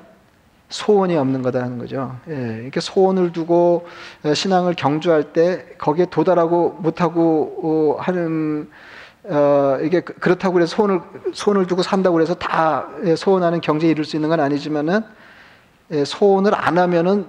소원이 0.69 1.17
없는 1.17 1.41
거다 1.41 1.61
하는 1.61 1.77
거죠. 1.79 2.17
예, 2.29 2.59
이렇게 2.63 2.79
소원을 2.79 3.31
두고 3.31 3.87
어, 4.23 4.33
신앙을 4.33 4.75
경주할 4.75 5.33
때 5.33 5.65
거기에 5.77 6.05
도달하고 6.09 6.77
못하고 6.81 7.95
어, 7.97 8.01
하는 8.01 8.69
어, 9.23 9.77
이게 9.83 10.01
그, 10.01 10.13
그렇다고 10.13 10.59
해서 10.61 10.75
소원을 10.75 11.01
소원을 11.33 11.67
두고 11.67 11.83
산다고 11.83 12.21
해서 12.21 12.33
다 12.33 12.87
예, 13.03 13.15
소원하는 13.15 13.61
경제에 13.61 13.89
이룰 13.89 14.03
수 14.03 14.15
있는 14.15 14.29
건 14.29 14.39
아니지만은 14.39 15.01
예, 15.91 16.05
소원을 16.05 16.53
안 16.55 16.77
하면은 16.77 17.25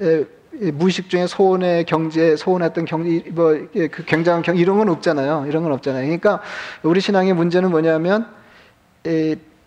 예, 0.00 0.24
무의식 0.70 1.08
중에 1.08 1.26
소원의 1.26 1.86
경제, 1.86 2.36
소원했던 2.36 2.84
경제, 2.84 3.24
뭐, 3.30 3.56
그 3.72 4.04
굉장한 4.06 4.42
경, 4.42 4.56
이런 4.56 4.78
건 4.78 4.90
없잖아요. 4.90 5.46
이런 5.48 5.62
건 5.62 5.72
없잖아요. 5.72 6.02
그러니까 6.04 6.40
우리 6.82 7.00
신앙의 7.00 7.32
문제는 7.32 7.70
뭐냐면, 7.70 8.28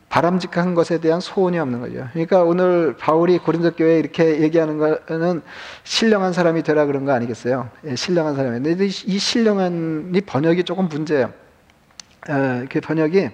바람직한 0.10 0.76
것에 0.76 1.00
대한 1.00 1.20
소원이 1.20 1.58
없는 1.60 1.82
거죠. 1.82 2.08
그러니까 2.14 2.44
오늘 2.44 2.96
바울이 2.98 3.40
고린도 3.40 3.72
교회에 3.72 4.00
이렇게 4.00 4.42
얘기하는 4.42 4.78
거는 4.78 5.42
신령한 5.84 6.32
사람이 6.32 6.64
되라 6.64 6.86
그런 6.86 7.04
거 7.04 7.12
아니겠어요? 7.12 7.70
예, 7.88 7.96
신령한 7.96 8.36
사람이. 8.36 8.62
근데 8.62 8.86
이 8.86 8.90
신령한이 8.90 10.22
번역이 10.22 10.64
조금 10.64 10.88
문제예요. 10.88 11.34
어, 12.28 12.66
그 12.70 12.82
번역이, 12.82 13.30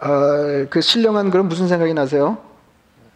어, 0.00 0.66
그 0.70 0.80
신령한 0.80 1.30
그런 1.30 1.48
무슨 1.48 1.68
생각이 1.68 1.94
나세요? 1.94 2.38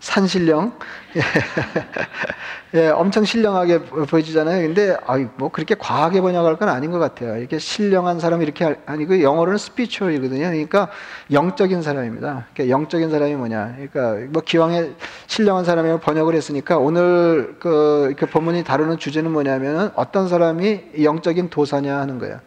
산신령. 0.00 0.73
예, 2.75 2.88
엄청 2.88 3.25
신령하게 3.25 3.81
보여지잖아요. 3.81 4.66
근데, 4.66 4.97
아이, 5.07 5.26
뭐, 5.37 5.49
그렇게 5.49 5.75
과하게 5.75 6.21
번역할 6.21 6.57
건 6.57 6.69
아닌 6.69 6.90
것 6.90 6.99
같아요. 6.99 7.38
이렇게 7.38 7.59
신령한 7.59 8.21
사람 8.21 8.43
이렇게 8.43 8.76
아니고, 8.85 9.23
영어로는 9.23 9.57
스피추얼이거든요. 9.57 10.49
그러니까, 10.49 10.88
영적인 11.33 11.81
사람입니다. 11.83 12.47
그러니까 12.52 12.69
영적인 12.69 13.11
사람이 13.11 13.35
뭐냐. 13.35 13.76
그러니까, 13.76 14.28
뭐, 14.31 14.43
기왕에 14.43 14.93
신령한 15.26 15.64
사람이라고 15.64 16.00
번역을 16.00 16.35
했으니까, 16.35 16.76
오늘 16.76 17.57
그, 17.59 18.14
그 18.19 18.26
본문이 18.26 18.62
다루는 18.62 18.99
주제는 18.99 19.33
뭐냐면은, 19.33 19.90
어떤 19.95 20.28
사람이 20.28 21.02
영적인 21.02 21.49
도사냐 21.49 21.99
하는 21.99 22.19
거예요. 22.19 22.40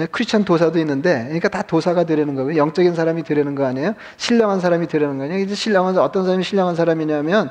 예, 0.00 0.06
크리스천 0.06 0.44
도사도 0.44 0.78
있는데, 0.78 1.24
그러니까 1.24 1.48
다 1.48 1.62
도사가 1.62 2.04
되려는 2.04 2.34
거고요. 2.34 2.56
영적인 2.56 2.94
사람이 2.94 3.22
되려는 3.22 3.54
거 3.54 3.66
아니에요? 3.66 3.94
신령한 4.16 4.60
사람이 4.60 4.86
되려는 4.88 5.18
거 5.18 5.24
아니에요? 5.24 5.40
이제 5.40 5.54
신령한, 5.54 5.98
어떤 5.98 6.24
사람이 6.24 6.42
신령한 6.42 6.74
사람이냐면, 6.74 7.50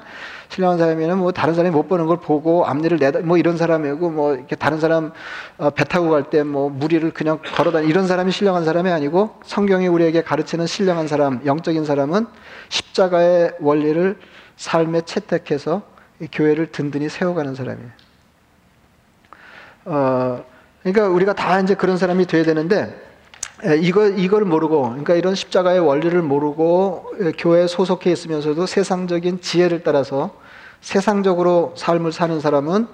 신령한 0.50 0.80
사람이면 0.80 1.20
뭐 1.20 1.32
다른 1.32 1.54
사람이 1.54 1.76
못 1.76 1.88
보는 1.88 2.08
걸 2.08 2.18
보고 2.18 2.66
앞니를 2.66 2.98
내다, 2.98 3.20
뭐 3.20 3.38
이런 3.38 3.56
사람이고, 3.58 4.10
뭐 4.10 4.34
이렇게 4.36 4.56
다른 4.56 4.80
사람 4.80 5.12
어, 5.58 5.70
배 5.70 5.84
타고 5.84 6.10
갈 6.10 6.24
때 6.30 6.44
뭐 6.44 6.70
무리를 6.70 7.10
그냥 7.12 7.40
걸어다니, 7.56 7.88
이런 7.88 8.08
사람이 8.08 8.32
신령한 8.32 8.66
사람이 8.66 8.90
아니고, 8.92 9.36
성경이 9.46 9.88
우리에게 9.88 10.24
가르치는 10.24 10.66
신령한 10.66 11.08
사람, 11.08 11.42
영적인 11.46 11.86
사람은 11.86 12.26
십자가의 12.70 13.52
원리를 13.60 14.18
삶에 14.58 15.02
채택해서 15.02 15.84
교회를 16.32 16.72
든든히 16.72 17.10
세워가는 17.10 17.56
사람이에요. 17.56 17.90
어, 19.86 20.44
그러니까 20.84 21.08
우리가 21.10 21.34
다 21.34 21.60
이제 21.60 21.76
그런 21.76 21.98
사람이 21.98 22.26
돼야 22.26 22.44
되는데 22.44 22.96
이거 23.82 24.08
이걸 24.08 24.46
모르고 24.46 24.84
그러니까 24.84 25.16
이런 25.16 25.36
십자가의 25.36 25.80
원리를 25.80 26.22
모르고 26.22 27.14
교회에 27.38 27.68
소속해 27.68 28.12
있으면서도 28.12 28.66
세상적인 28.66 29.42
지혜를 29.42 29.84
따라서 29.84 30.36
세상적으로 30.82 31.74
삶을 31.76 32.12
사는 32.12 32.40
사람은 32.40 32.88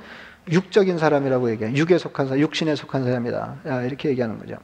육적인 0.52 0.98
사람이라고 0.98 1.52
얘기해요. 1.52 1.76
육에 1.76 1.98
속한 1.98 2.28
사람, 2.28 2.40
육신에 2.40 2.76
속한 2.76 3.04
사람이다. 3.04 3.56
이렇게 3.86 4.10
얘기하는 4.10 4.40
거죠. 4.40 4.58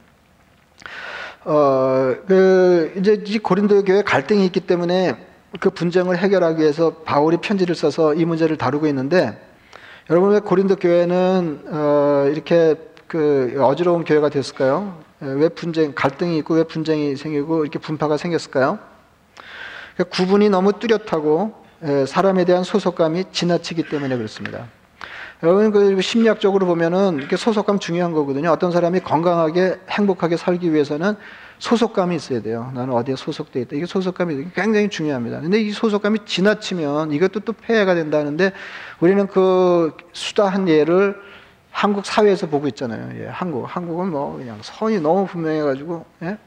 어, 1.44 2.14
그, 2.26 2.92
이제 2.96 3.20
이 3.26 3.38
고린도 3.38 3.84
교회 3.84 4.02
갈등이 4.02 4.44
있기 4.46 4.60
때문에 4.60 5.16
그 5.58 5.70
분쟁을 5.70 6.16
해결하기 6.18 6.60
위해서 6.60 6.94
바울이 7.04 7.38
편지를 7.38 7.74
써서 7.74 8.14
이 8.14 8.24
문제를 8.24 8.56
다루고 8.56 8.86
있는데 8.86 9.38
여러분 10.08 10.30
왜 10.30 10.38
고린도 10.38 10.76
교회는 10.76 11.64
어, 11.66 12.28
이렇게 12.32 12.76
그 13.12 13.58
어지러운 13.60 14.04
교회가 14.04 14.30
됐을까요? 14.30 14.98
예, 15.22 15.26
왜 15.26 15.50
분쟁, 15.50 15.92
갈등이 15.94 16.38
있고 16.38 16.54
왜 16.54 16.64
분쟁이 16.64 17.14
생기고 17.14 17.62
이렇게 17.62 17.78
분파가 17.78 18.16
생겼을까요? 18.16 18.78
그러니까 19.94 20.16
구분이 20.16 20.48
너무 20.48 20.72
뚜렷하고 20.72 21.54
예, 21.84 22.06
사람에 22.06 22.46
대한 22.46 22.64
소속감이 22.64 23.24
지나치기 23.30 23.90
때문에 23.90 24.16
그렇습니다. 24.16 24.66
여러분 25.42 25.72
그 25.72 26.00
심리학적으로 26.00 26.64
보면은 26.64 27.18
이렇게 27.18 27.36
소속감 27.36 27.80
중요한 27.80 28.12
거거든요. 28.12 28.50
어떤 28.50 28.72
사람이 28.72 29.00
건강하게 29.00 29.80
행복하게 29.90 30.38
살기 30.38 30.72
위해서는 30.72 31.16
소속감이 31.58 32.16
있어야 32.16 32.40
돼요. 32.40 32.72
나는 32.74 32.94
어디에 32.94 33.14
소속돼 33.16 33.60
있다. 33.60 33.76
이게 33.76 33.84
소속감이 33.84 34.52
굉장히 34.54 34.88
중요합니다. 34.88 35.42
근데 35.42 35.60
이 35.60 35.70
소속감이 35.70 36.20
지나치면 36.24 37.12
이것도 37.12 37.40
또 37.40 37.52
폐해가 37.52 37.94
된다는데 37.94 38.52
우리는 39.00 39.26
그 39.26 39.92
수다한 40.14 40.66
예를 40.66 41.20
한국 41.72 42.04
사회에서 42.04 42.46
보고 42.46 42.68
있잖아요. 42.68 43.08
예, 43.20 43.26
한국 43.26 43.64
한국은 43.64 44.10
뭐 44.10 44.36
그냥 44.36 44.58
선이 44.60 45.00
너무 45.00 45.26
분명해가지고 45.26 46.04
예? 46.22 46.38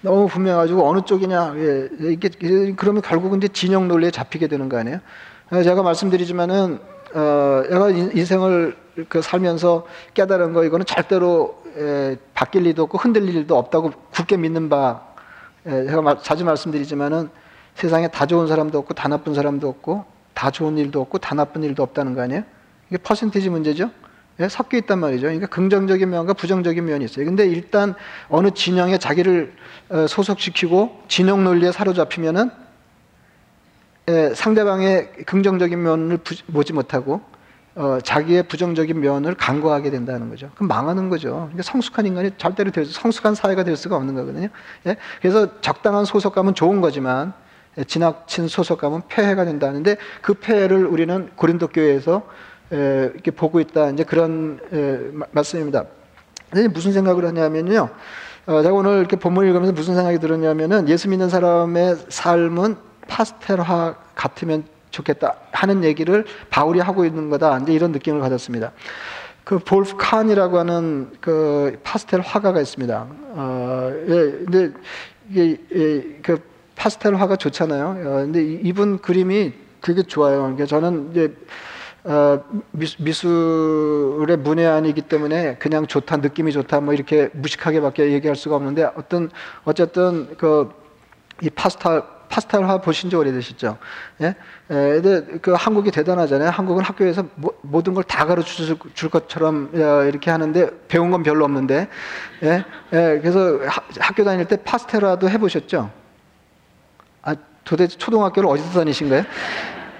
너무 0.00 0.28
분명해가지고 0.28 0.88
어느 0.88 1.02
쪽이냐 1.02 1.54
예, 1.56 1.88
이게 2.00 2.30
그러면 2.76 3.02
결국은 3.02 3.38
이제 3.38 3.48
진영 3.48 3.88
논리에 3.88 4.10
잡히게 4.10 4.46
되는 4.46 4.68
거 4.68 4.78
아니에요? 4.78 5.00
제가 5.50 5.82
말씀드리지만은 5.82 6.78
어, 7.14 7.62
내가 7.68 7.90
인생을 7.90 8.76
그 9.08 9.20
살면서 9.20 9.86
깨달은 10.14 10.52
거 10.52 10.64
이거는 10.64 10.86
절대로 10.86 11.62
에, 11.76 12.16
바뀔 12.32 12.66
일도 12.66 12.84
없고 12.84 12.98
흔들릴 12.98 13.34
일도 13.34 13.58
없다고 13.58 13.90
굳게 14.12 14.36
믿는 14.36 14.68
바 14.68 15.02
에, 15.66 15.86
제가 15.86 16.00
마, 16.00 16.18
자주 16.18 16.44
말씀드리지만은 16.44 17.28
세상에 17.74 18.08
다 18.08 18.24
좋은 18.26 18.46
사람도 18.46 18.78
없고 18.78 18.94
다 18.94 19.08
나쁜 19.08 19.34
사람도 19.34 19.68
없고 19.68 20.04
다 20.32 20.50
좋은 20.50 20.78
일도 20.78 21.00
없고 21.00 21.18
다 21.18 21.34
나쁜 21.34 21.64
일도 21.64 21.82
없다는 21.82 22.14
거 22.14 22.22
아니에요? 22.22 22.44
이게 22.94 23.02
퍼센티지 23.02 23.50
문제죠? 23.50 23.90
예, 24.38 24.48
섞여 24.48 24.76
있단 24.76 25.00
말이죠. 25.00 25.22
그러니까 25.22 25.48
긍정적인 25.48 26.08
면과 26.08 26.32
부정적인 26.32 26.84
면이 26.84 27.04
있어요. 27.04 27.24
근데 27.24 27.44
일단 27.44 27.94
어느 28.28 28.52
진영에 28.52 28.98
자기를 28.98 29.52
어, 29.88 30.06
소속시키고 30.06 31.02
진영 31.08 31.42
논리에 31.42 31.72
사로잡히면은 31.72 32.50
예, 34.10 34.32
상대방의 34.32 35.24
긍정적인 35.26 35.82
면을 35.82 36.18
부, 36.18 36.36
보지 36.52 36.72
못하고 36.72 37.20
어, 37.74 37.98
자기의 38.00 38.44
부정적인 38.44 39.00
면을 39.00 39.34
간과하게 39.34 39.90
된다는 39.90 40.30
거죠. 40.30 40.50
그럼 40.54 40.68
망하는 40.68 41.08
거죠. 41.08 41.30
그러니까 41.30 41.64
성숙한 41.64 42.06
인간이 42.06 42.30
절대로 42.38 42.70
될 42.70 42.84
수, 42.84 42.92
성숙한 42.92 43.34
사회가 43.34 43.64
될 43.64 43.76
수가 43.76 43.96
없는 43.96 44.14
거거든요. 44.14 44.48
예? 44.86 44.96
그래서 45.20 45.60
적당한 45.62 46.04
소속감은 46.04 46.54
좋은 46.54 46.80
거지만 46.80 47.32
예, 47.76 47.82
지나친 47.82 48.46
소속감은 48.46 49.02
폐해가 49.08 49.44
된다는데 49.44 49.96
그 50.22 50.34
폐해를 50.34 50.86
우리는 50.86 51.30
고린도 51.34 51.68
교회에서 51.68 52.22
예, 52.22 52.53
이렇게 52.70 53.30
보고 53.30 53.60
있다. 53.60 53.90
이제 53.90 54.04
그런 54.04 54.58
예, 54.72 55.00
말씀입니다. 55.30 55.84
무슨 56.72 56.92
생각을 56.92 57.24
하냐면요. 57.26 57.88
어, 58.46 58.62
제가 58.62 58.74
오늘 58.74 58.98
이렇게 58.98 59.16
본문을 59.16 59.48
읽으면서 59.48 59.72
무슨 59.72 59.94
생각이 59.94 60.18
들었냐면은 60.18 60.88
예수 60.88 61.08
믿는 61.08 61.28
사람의 61.28 61.96
삶은 62.08 62.76
파스텔화 63.08 63.96
같으면 64.14 64.64
좋겠다 64.90 65.36
하는 65.52 65.82
얘기를 65.82 66.24
바울이 66.50 66.80
하고 66.80 67.04
있는 67.04 67.30
거다. 67.30 67.58
이제 67.58 67.72
이런 67.72 67.92
느낌을 67.92 68.20
가졌습니다. 68.20 68.72
그 69.44 69.58
볼프 69.58 69.96
칸이라고 69.98 70.58
하는 70.58 71.10
그 71.20 71.78
파스텔 71.82 72.20
화가가 72.20 72.60
있습니다. 72.60 73.06
어, 73.10 73.92
예, 73.92 74.08
근데 74.08 74.70
이게 75.30 75.58
예, 75.74 76.18
그 76.22 76.38
파스텔 76.76 77.14
화가 77.14 77.36
좋잖아요. 77.36 77.86
어, 77.86 78.14
근데 78.24 78.42
이분 78.42 78.98
그림이 78.98 79.52
되게 79.82 80.02
좋아요. 80.02 80.40
그러니까 80.42 80.66
저는 80.66 81.10
이제 81.10 81.34
어, 82.04 82.44
미술의 82.98 84.36
문외한이기 84.38 85.02
때문에 85.02 85.56
그냥 85.58 85.86
좋다, 85.86 86.18
느낌이 86.18 86.52
좋다, 86.52 86.80
뭐 86.80 86.92
이렇게 86.94 87.30
무식하게밖에 87.32 88.12
얘기할 88.12 88.36
수가 88.36 88.56
없는데 88.56 88.84
어떤 88.96 89.30
어쨌든 89.64 90.36
그 90.36 90.84
이 91.42 91.50
파스텔 91.50 92.02
파스텔화 92.28 92.78
보신 92.78 93.10
지 93.10 93.16
오래되셨죠? 93.16 93.76
예? 94.22 94.26
에, 94.26 94.34
근데 94.70 95.38
그 95.42 95.52
한국이 95.52 95.90
대단하잖아요. 95.90 96.50
한국은 96.50 96.82
학교에서 96.84 97.24
모, 97.34 97.52
모든 97.62 97.92
걸 97.94 98.02
다 98.04 98.24
가르쳐 98.24 98.74
줄 98.94 99.10
것처럼 99.10 99.70
이렇게 100.08 100.30
하는데 100.30 100.70
배운 100.88 101.10
건 101.10 101.22
별로 101.22 101.44
없는데, 101.44 101.88
예? 102.44 102.64
예, 102.92 103.18
그래서 103.20 103.58
하, 103.66 103.82
학교 104.00 104.24
다닐 104.24 104.46
때 104.46 104.56
파스텔화도 104.56 105.28
해보셨죠? 105.28 105.90
아, 107.22 107.34
도대체 107.64 107.98
초등학교를 107.98 108.48
어디서 108.48 108.78
다니신 108.78 109.08
거예요? 109.08 109.24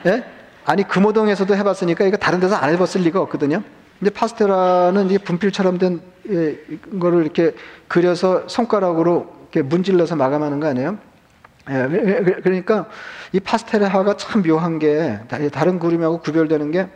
예? 0.06 0.24
아니 0.64 0.86
금호동에서도 0.86 1.54
해봤으니까 1.56 2.04
이거 2.04 2.16
다른 2.16 2.40
데서 2.40 2.56
안 2.56 2.70
해봤을 2.70 3.02
리가 3.04 3.20
없거든요. 3.22 3.62
근데 3.98 4.12
파스텔화는 4.12 5.06
이제 5.06 5.18
분필처럼 5.18 5.78
된 5.78 6.00
예, 6.30 6.58
거를 6.98 7.22
이렇게 7.22 7.54
그려서 7.86 8.48
손가락으로 8.48 9.34
이렇게 9.42 9.62
문질러서 9.62 10.16
마감하는 10.16 10.58
거 10.60 10.66
아니에요? 10.68 10.98
예, 11.70 12.34
그러니까 12.42 12.86
이 13.32 13.40
파스텔화가 13.40 14.16
참 14.16 14.42
묘한 14.42 14.78
게 14.78 15.20
다른 15.52 15.78
그림하고 15.78 16.20
구별되는 16.20 16.70
게 16.70 16.88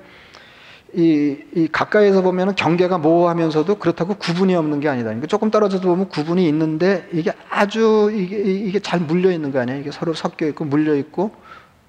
이, 0.95 1.37
이 1.55 1.69
가까이서 1.71 2.23
보면 2.23 2.55
경계가 2.55 2.97
모호하면서도 2.99 3.75
그렇다고 3.77 4.15
구분이 4.15 4.55
없는 4.55 4.81
게 4.81 4.89
아니다. 4.89 5.09
그러니까 5.09 5.27
조금 5.27 5.51
떨어져서 5.51 5.87
보면 5.87 6.09
구분이 6.09 6.49
있는데 6.49 7.07
이게 7.13 7.33
아주 7.51 8.11
이게, 8.15 8.39
이게 8.39 8.79
잘 8.81 8.99
물려 8.99 9.31
있는 9.31 9.53
거 9.53 9.61
아니에요? 9.61 9.81
이게 9.81 9.91
서로 9.91 10.15
섞여 10.15 10.47
있고 10.47 10.65
물려 10.65 10.95
있고 10.95 11.31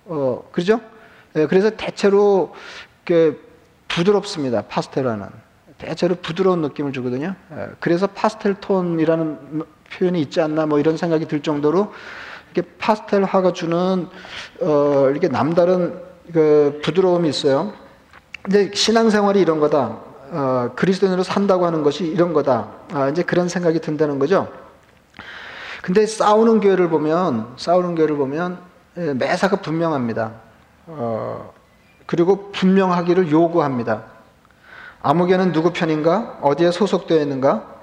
어 0.05 0.43
그죠? 0.51 0.81
예, 1.35 1.45
그래서 1.47 1.69
대체로 1.71 2.53
그 3.05 3.47
부드럽습니다. 3.87 4.63
파스텔화는 4.63 5.27
대체로 5.77 6.15
부드러운 6.15 6.61
느낌을 6.61 6.91
주거든요. 6.93 7.35
예, 7.53 7.67
그래서 7.79 8.07
파스텔 8.07 8.55
톤이라는 8.55 9.63
표현이 9.93 10.21
있지 10.21 10.41
않나 10.41 10.65
뭐 10.65 10.79
이런 10.79 10.97
생각이 10.97 11.27
들 11.27 11.41
정도로 11.41 11.93
이렇게 12.53 12.69
파스텔화가 12.77 13.53
주는 13.53 14.07
어 14.61 15.07
이렇게 15.09 15.27
남다른 15.27 16.01
그 16.33 16.79
부드러움이 16.83 17.29
있어요. 17.29 17.73
근데 18.41 18.71
신앙생활이 18.73 19.39
이런 19.39 19.59
거다. 19.59 19.99
어, 20.31 20.71
그리스도인으로 20.75 21.23
산다고 21.23 21.65
하는 21.65 21.83
것이 21.83 22.05
이런 22.05 22.33
거다. 22.33 22.69
아, 22.93 23.09
이제 23.09 23.23
그런 23.23 23.49
생각이 23.49 23.79
든다는 23.79 24.19
거죠. 24.19 24.47
근데 25.81 26.05
싸우는 26.05 26.59
교회를 26.59 26.89
보면 26.89 27.53
싸우는 27.57 27.95
교회를 27.95 28.15
보면 28.15 28.59
예, 28.97 29.13
매사가 29.13 29.57
분명합니다. 29.57 30.33
어, 30.91 31.53
그리고 32.05 32.51
분명하기를 32.51 33.29
요구합니다. 33.29 34.05
암흑에는 35.01 35.51
누구 35.51 35.71
편인가? 35.71 36.39
어디에 36.41 36.71
소속되어 36.71 37.19
있는가? 37.21 37.79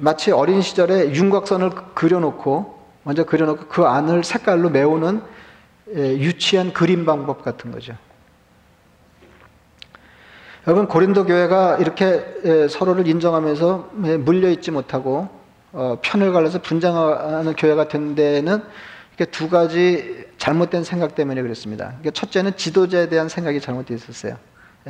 마치 0.00 0.32
어린 0.32 0.62
시절에 0.62 1.12
윤곽선을 1.14 1.70
그려놓고 1.94 2.82
먼저 3.04 3.24
그려놓고 3.24 3.66
그 3.66 3.84
안을 3.84 4.24
색깔로 4.24 4.70
메우는 4.70 5.22
예, 5.94 6.18
유치한 6.18 6.72
그림 6.72 7.04
방법 7.04 7.44
같은 7.44 7.70
거죠. 7.70 7.94
여러분 10.66 10.86
고린도 10.86 11.26
교회가 11.26 11.78
이렇게 11.78 12.24
예, 12.44 12.68
서로를 12.68 13.06
인정하면서 13.06 13.90
예, 14.06 14.16
물려 14.16 14.48
있지 14.48 14.70
못하고 14.70 15.28
어, 15.72 15.98
편을 16.02 16.32
갈라서 16.32 16.60
분장하는 16.62 17.54
교회가 17.54 17.88
된 17.88 18.14
데는 18.14 18.62
이렇게 19.16 19.30
두 19.30 19.48
가지 19.48 20.26
잘못된 20.38 20.84
생각 20.84 21.14
때문에 21.14 21.42
그랬습니다. 21.42 21.94
첫째는 22.12 22.56
지도자에 22.56 23.08
대한 23.08 23.28
생각이 23.28 23.60
잘못되어 23.60 23.96
있었어요. 23.96 24.36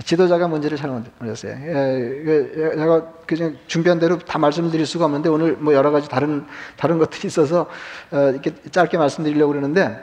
지도자가 0.05 0.49
문제를 0.49 0.79
잘못했어요. 0.79 1.53
예, 1.53 2.73
제가 2.77 3.13
그냥 3.27 3.57
준비한 3.67 3.99
대로 3.99 4.19
다 4.19 4.39
말씀드릴 4.39 4.87
수가 4.87 5.05
없는데 5.05 5.29
오늘 5.29 5.53
뭐 5.57 5.75
여러 5.75 5.91
가지 5.91 6.09
다른 6.09 6.47
다른 6.77 6.99
것들이 6.99 7.27
있어서 7.27 7.67
어, 8.11 8.31
이렇게 8.31 8.55
짧게 8.71 8.97
말씀드리려고 8.97 9.53
그러는데 9.53 10.03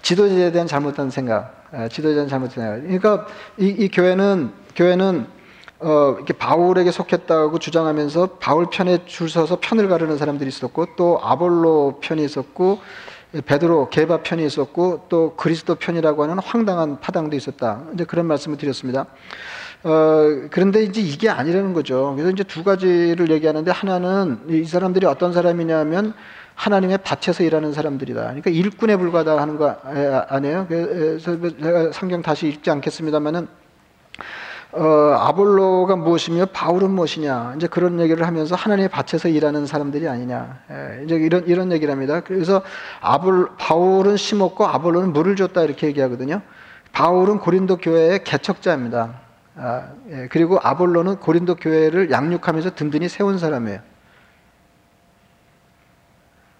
지도자에 0.00 0.52
대한 0.52 0.66
잘못된 0.66 1.10
생각, 1.10 1.66
지도자에 1.90 2.14
대한 2.14 2.28
잘못된 2.28 2.54
생각. 2.54 2.80
그러니까 2.82 3.26
이, 3.58 3.66
이 3.66 3.90
교회는 3.90 4.52
교회는 4.74 5.26
어, 5.80 6.14
이렇게 6.16 6.32
바울에게 6.32 6.90
속했다고 6.90 7.58
주장하면서 7.58 8.38
바울 8.40 8.70
편에 8.70 9.04
줄 9.04 9.28
서서 9.28 9.58
편을 9.60 9.88
가르는 9.88 10.16
사람들이 10.16 10.48
있었고 10.48 10.96
또 10.96 11.20
아볼로 11.22 11.98
편이 12.00 12.24
있었고 12.24 12.80
베드로 13.44 13.90
개바 13.90 14.22
편이 14.22 14.44
있었고 14.46 15.06
또 15.08 15.34
그리스도 15.36 15.74
편이라고 15.74 16.22
하는 16.22 16.38
황당한 16.38 17.00
파당도 17.00 17.36
있었다. 17.36 17.82
이제 17.94 18.04
그런 18.04 18.26
말씀을 18.26 18.56
드렸습니다. 18.56 19.06
어, 19.82 20.48
그런데 20.50 20.82
이제 20.82 21.00
이게 21.00 21.28
아니라는 21.28 21.72
거죠. 21.72 22.14
그래서 22.16 22.30
이제 22.30 22.42
두 22.44 22.64
가지를 22.64 23.30
얘기하는데 23.30 23.70
하나는 23.70 24.40
이 24.48 24.64
사람들이 24.64 25.06
어떤 25.06 25.32
사람이냐면 25.32 26.14
하나님의 26.54 26.98
밭에서 27.04 27.44
일하는 27.44 27.72
사람들이다. 27.72 28.20
그러니까 28.20 28.50
일꾼에 28.50 28.96
불과하다 28.96 29.38
하는 29.38 29.56
거 29.58 29.76
아니에요. 30.28 30.66
그래서 30.68 31.38
제가 31.60 31.92
성경 31.92 32.22
다시 32.22 32.48
읽지 32.48 32.70
않겠습니다만은 32.70 33.46
어, 34.76 35.16
아볼로가 35.18 35.96
무엇이며 35.96 36.46
바울은 36.52 36.90
무엇이냐 36.90 37.54
이제 37.56 37.66
그런 37.66 37.98
얘기를 37.98 38.26
하면서 38.26 38.54
하나님의 38.54 38.90
밭에서 38.90 39.28
일하는 39.28 39.64
사람들이 39.64 40.06
아니냐 40.06 40.60
예, 40.70 41.04
이제 41.04 41.14
이런 41.14 41.46
이런 41.46 41.72
얘기를 41.72 41.90
합니다. 41.90 42.20
그래서 42.20 42.60
아볼 43.00 43.52
바울은 43.56 44.18
심었고 44.18 44.66
아볼로는 44.66 45.14
물을 45.14 45.34
줬다 45.34 45.62
이렇게 45.62 45.86
얘기하거든요. 45.86 46.42
바울은 46.92 47.38
고린도 47.38 47.78
교회의 47.78 48.22
개척자입니다. 48.24 49.14
아, 49.56 49.88
예, 50.10 50.28
그리고 50.30 50.58
아볼로는 50.62 51.20
고린도 51.20 51.54
교회를 51.54 52.10
양육하면서 52.10 52.74
든든히 52.74 53.08
세운 53.08 53.38
사람이에요. 53.38 53.80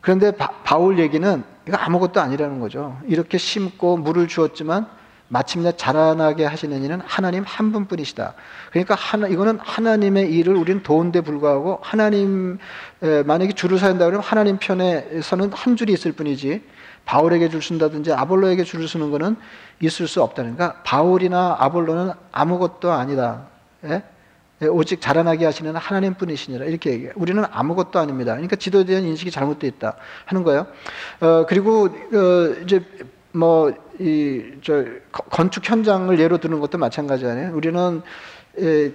그런데 0.00 0.30
바, 0.30 0.52
바울 0.64 0.98
얘기는 0.98 1.44
이거 1.68 1.76
아무것도 1.76 2.18
아니라는 2.22 2.60
거죠. 2.60 2.98
이렇게 3.06 3.36
심고 3.36 3.98
물을 3.98 4.26
주었지만 4.26 4.86
마침내 5.28 5.72
자라나게 5.76 6.44
하시는 6.44 6.82
이는 6.82 7.00
하나님 7.04 7.42
한 7.44 7.72
분뿐이시다. 7.72 8.34
그러니까 8.70 8.94
하나 8.94 9.26
이거는 9.26 9.58
하나님의 9.60 10.32
일을 10.32 10.54
우리는 10.54 10.82
도운데 10.82 11.20
불구하고 11.20 11.80
하나님 11.82 12.58
에, 13.02 13.22
만약에 13.22 13.52
줄을 13.52 13.78
서야 13.78 13.90
한다 13.90 14.04
그러면 14.04 14.22
하나님 14.24 14.58
편에서는 14.58 15.52
한 15.52 15.76
줄이 15.76 15.92
있을 15.92 16.12
뿐이지 16.12 16.62
바울에게 17.04 17.48
줄 17.48 17.62
쓴다든지 17.62 18.12
아볼로에게 18.12 18.64
줄을 18.64 18.86
서는 18.88 19.10
거는 19.10 19.36
있을 19.80 20.06
수 20.08 20.22
없다는 20.22 20.56
가 20.56 20.82
바울이나 20.84 21.56
아볼로는 21.58 22.12
아무것도 22.32 22.92
아니다. 22.92 23.46
예? 23.84 24.02
예, 24.62 24.66
오직 24.68 25.02
자라나게 25.02 25.44
하시는 25.44 25.74
하나님 25.76 26.14
뿐이시니라 26.14 26.64
이렇게 26.64 26.90
얘기해요. 26.90 27.12
우리는 27.16 27.44
아무것도 27.50 27.98
아닙니다. 27.98 28.32
그러니까 28.32 28.56
지도에 28.56 28.84
대한 28.84 29.04
인식이 29.04 29.30
잘못되어 29.30 29.68
있다 29.68 29.96
하는 30.24 30.44
거예요. 30.44 30.66
어, 31.20 31.44
그리고 31.46 31.84
어, 31.84 32.62
이제 32.64 32.82
뭐 33.36 33.72
이 33.98 34.60
저 34.62 34.84
건축 35.30 35.68
현장을 35.68 36.18
예로 36.18 36.38
드는 36.38 36.60
것도 36.60 36.78
마찬가지잖아요. 36.78 37.54
우리는 37.54 38.02
예, 38.60 38.92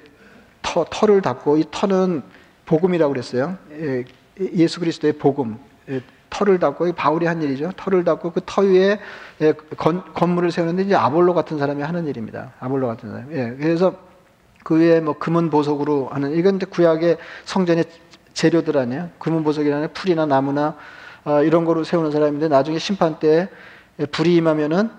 터, 0.61 0.85
터를 0.89 1.21
닫고 1.21 1.57
이 1.57 1.65
터는 1.71 2.21
복음이라고 2.65 3.11
그랬어요. 3.13 3.57
예, 3.71 4.05
예수 4.39 4.79
그리스도의 4.79 5.13
복음. 5.13 5.57
예, 5.89 6.01
터를 6.29 6.59
닫고 6.59 6.93
바울이 6.93 7.25
한 7.25 7.41
일이죠. 7.41 7.71
터를 7.75 8.03
닫고 8.03 8.31
그 8.31 8.41
터 8.45 8.61
위에 8.61 8.99
예, 9.41 9.53
건, 9.77 10.03
건물을 10.13 10.51
세우는데 10.51 10.83
이제 10.83 10.95
아볼로 10.95 11.33
같은 11.33 11.57
사람이 11.57 11.81
하는 11.81 12.07
일입니다. 12.07 12.53
아볼로 12.59 12.87
같은 12.87 13.09
사람. 13.09 13.31
예, 13.33 13.55
그래서 13.59 13.95
그 14.63 14.77
위에 14.79 14.99
뭐 15.01 15.17
금은 15.17 15.49
보석으로 15.49 16.09
하는 16.11 16.33
이건 16.33 16.59
구약의 16.59 17.17
성전의 17.45 17.85
재료들 18.33 18.77
아니에요. 18.77 19.09
금은 19.17 19.43
보석이라는 19.43 19.93
풀이나 19.93 20.25
나무나 20.27 20.75
어, 21.23 21.43
이런 21.43 21.65
거로 21.65 21.83
세우는 21.83 22.11
사람인데 22.11 22.47
나중에 22.47 22.77
심판 22.79 23.19
때 23.19 23.49
불이 24.11 24.35
임하면은 24.35 24.89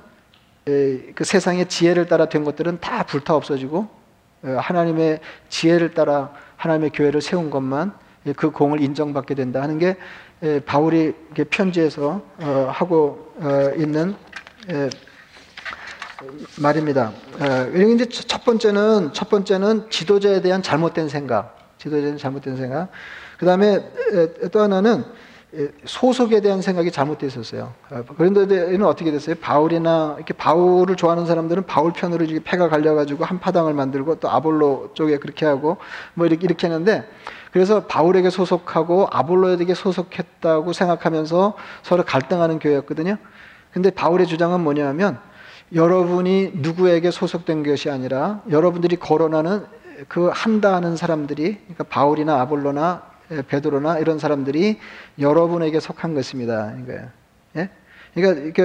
그 0.65 1.25
세상의 1.25 1.69
지혜를 1.69 2.07
따라 2.07 2.27
된 2.27 2.45
것들은 2.45 2.81
다 2.81 3.03
불타 3.05 3.35
없어지고 3.35 3.89
하나님의 4.43 5.21
지혜를 5.49 5.95
따라 5.95 6.33
하나님의 6.57 6.91
교회를 6.91 7.21
세운 7.21 7.51
것만 7.51 7.93
그 8.37 8.51
공을 8.51 8.81
인정받게 8.81 9.35
된다 9.35 9.63
하는 9.63 9.79
게 9.79 9.97
바울이 10.67 11.13
편지에서 11.51 12.23
어, 12.39 12.71
하고 12.73 13.33
어, 13.39 13.73
있는 13.77 14.15
말입니다. 16.61 17.13
이제 17.95 18.09
첫 18.09 18.45
번째는 18.45 19.13
첫 19.13 19.29
번째는 19.29 19.91
지도자에 19.91 20.41
대한 20.41 20.63
잘못된 20.63 21.09
생각, 21.09 21.77
지도자에 21.79 22.03
대한 22.03 22.19
잘못된 22.19 22.57
생각. 22.57 22.91
그 23.39 23.47
다음에 23.47 23.85
또 24.53 24.61
하나는 24.61 25.05
소속에 25.85 26.41
대한 26.41 26.63
생각이 26.63 26.91
잘못되어 26.91 27.27
있었어요. 27.27 27.75
그런데는 28.17 28.83
어떻게 28.85 29.11
됐어요? 29.11 29.37
바울이나 29.41 30.15
이렇게 30.17 30.33
바울을 30.33 30.97
좋아하는 30.97 31.27
사람들은 31.27 31.67
바울 31.67 31.93
편으로 31.93 32.25
이렇게 32.25 32.43
패가 32.43 32.69
갈려가지고 32.71 33.25
한 33.25 33.39
파당을 33.39 33.75
만들고 33.75 34.17
또 34.17 34.31
아볼로 34.31 34.93
쪽에 34.95 35.19
그렇게 35.19 35.45
하고 35.45 35.77
뭐 36.15 36.27
이렇게 36.27 36.45
이렇게 36.45 36.67
했는데 36.67 37.07
그래서 37.53 37.87
바울에게 37.87 38.31
소속하고 38.31 39.09
아볼로에게 39.11 39.75
소속했다고 39.75 40.73
생각하면서 40.73 41.55
서로 41.83 42.03
갈등하는 42.03 42.59
교회였거든요. 42.59 43.19
근데 43.73 43.91
바울의 43.91 44.27
주장은 44.27 44.61
뭐냐면 44.61 45.19
여러분이 45.75 46.53
누구에게 46.55 47.11
소속된 47.11 47.63
것이 47.63 47.91
아니라 47.91 48.41
여러분들이 48.49 48.97
거론하는 48.97 49.67
그 50.09 50.31
한다 50.33 50.75
하는 50.75 50.97
사람들이 50.97 51.59
그러니까 51.59 51.85
바울이나 51.85 52.41
아볼로나 52.41 53.12
베드로나 53.49 53.99
이런 53.99 54.19
사람들이 54.19 54.79
여러분에게 55.19 55.81
속한 55.81 56.15
것입니다. 56.15 56.75
이거예요. 56.83 57.09
예? 57.57 57.71
그러니까 58.15 58.63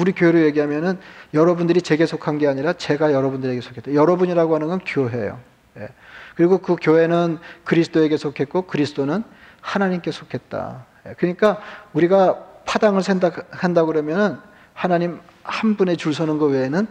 우리 0.00 0.12
교회로 0.12 0.40
얘기하면은 0.40 0.98
여러분들이 1.34 1.82
제게 1.82 2.04
속한 2.06 2.38
게 2.38 2.48
아니라 2.48 2.72
제가 2.72 3.12
여러분들에게 3.12 3.60
속했다. 3.60 3.94
여러분이라고 3.94 4.54
하는 4.54 4.66
건 4.68 4.80
교회예요. 4.84 5.38
예. 5.78 5.88
그리고 6.34 6.58
그 6.58 6.76
교회는 6.80 7.38
그리스도에게 7.64 8.16
속했고 8.16 8.62
그리스도는 8.62 9.22
하나님께 9.60 10.10
속했다. 10.10 10.86
예. 11.06 11.14
그러니까 11.16 11.60
우리가 11.92 12.44
파당을 12.64 13.02
한다 13.50 13.84
그러면은 13.84 14.36
하나님 14.74 15.20
한 15.42 15.76
분의 15.76 15.96
줄 15.96 16.12
서는 16.12 16.38
것 16.38 16.46
외에는 16.46 16.86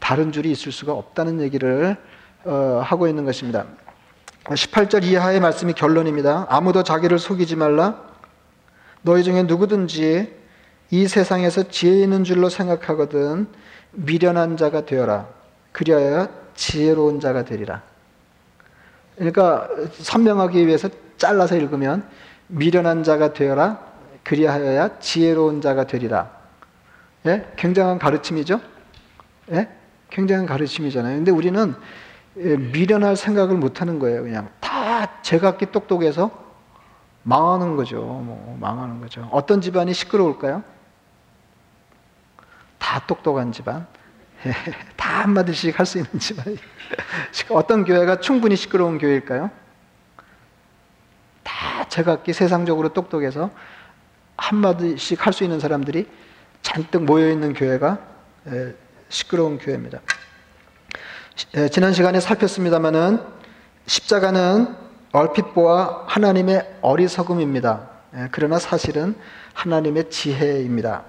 다른 0.00 0.32
줄이 0.32 0.50
있을 0.50 0.70
수가 0.70 0.92
없다는 0.92 1.40
얘기를 1.40 1.96
어, 2.44 2.80
하고 2.84 3.08
있는 3.08 3.24
것입니다. 3.24 3.66
18절 4.54 5.04
이하의 5.04 5.40
말씀이 5.40 5.72
결론입니다. 5.74 6.46
아무도 6.48 6.82
자기를 6.82 7.18
속이지 7.18 7.56
말라. 7.56 8.02
너희 9.02 9.22
중에 9.22 9.42
누구든지 9.42 10.34
이 10.90 11.06
세상에서 11.06 11.64
지혜 11.64 12.02
있는 12.02 12.24
줄로 12.24 12.48
생각하거든 12.48 13.46
미련한 13.92 14.56
자가 14.56 14.86
되어라. 14.86 15.28
그리하여 15.72 16.28
지혜로운 16.54 17.20
자가 17.20 17.44
되리라. 17.44 17.82
그러니까 19.16 19.68
선명하기 19.92 20.66
위해서 20.66 20.88
잘라서 21.18 21.56
읽으면 21.56 22.08
미련한 22.46 23.02
자가 23.02 23.32
되어라. 23.32 23.86
그리하여야 24.24 24.98
지혜로운 24.98 25.60
자가 25.60 25.86
되리라. 25.86 26.30
예? 27.26 27.46
굉장한 27.56 27.98
가르침이죠? 27.98 28.60
예? 29.52 29.68
굉장한 30.10 30.46
가르침이잖아요. 30.46 31.16
근데 31.16 31.30
우리는 31.30 31.74
예, 31.74 31.74
미련할 32.38 33.16
생각을 33.16 33.56
못 33.56 33.80
하는 33.80 33.98
거예요. 33.98 34.22
그냥 34.22 34.48
다 34.60 35.20
제각기 35.22 35.66
똑똑해서 35.66 36.30
망하는 37.22 37.76
거죠. 37.76 38.00
뭐 38.00 38.56
망하는 38.60 39.00
거죠. 39.00 39.28
어떤 39.32 39.60
집안이 39.60 39.92
시끄러울까요? 39.92 40.62
다 42.78 43.00
똑똑한 43.06 43.52
집안. 43.52 43.86
다 44.96 45.22
한마디씩 45.24 45.78
할 45.78 45.84
수 45.84 45.98
있는 45.98 46.18
집안이. 46.18 46.56
어떤 47.50 47.84
교회가 47.84 48.20
충분히 48.20 48.56
시끄러운 48.56 48.98
교회일까요? 48.98 49.50
다 51.42 51.88
제각기 51.88 52.32
세상적으로 52.32 52.90
똑똑해서 52.90 53.50
한마디씩 54.36 55.26
할 55.26 55.32
수 55.32 55.42
있는 55.44 55.58
사람들이 55.58 56.08
잔뜩 56.62 57.02
모여 57.04 57.30
있는 57.30 57.52
교회가 57.52 57.98
시끄러운 59.08 59.58
교회입니다. 59.58 60.00
지난 61.70 61.92
시간에 61.92 62.18
살폈습니다만은 62.18 63.20
십자가는 63.86 64.74
얼핏 65.12 65.54
보아 65.54 66.02
하나님의 66.08 66.78
어리석음입니다. 66.80 67.88
그러나 68.32 68.58
사실은 68.58 69.14
하나님의 69.54 70.10
지혜입니다. 70.10 71.04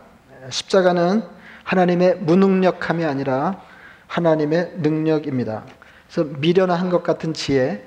십자가는 0.51 1.23
하나님의 1.63 2.17
무능력함이 2.17 3.05
아니라 3.05 3.59
하나님의 4.05 4.73
능력입니다. 4.77 5.63
그래서 6.07 6.29
미련한 6.37 6.91
것 6.91 7.01
같은 7.01 7.33
지혜, 7.33 7.83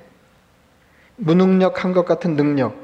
무능력한 1.16 1.92
것 1.92 2.04
같은 2.04 2.34
능력, 2.34 2.74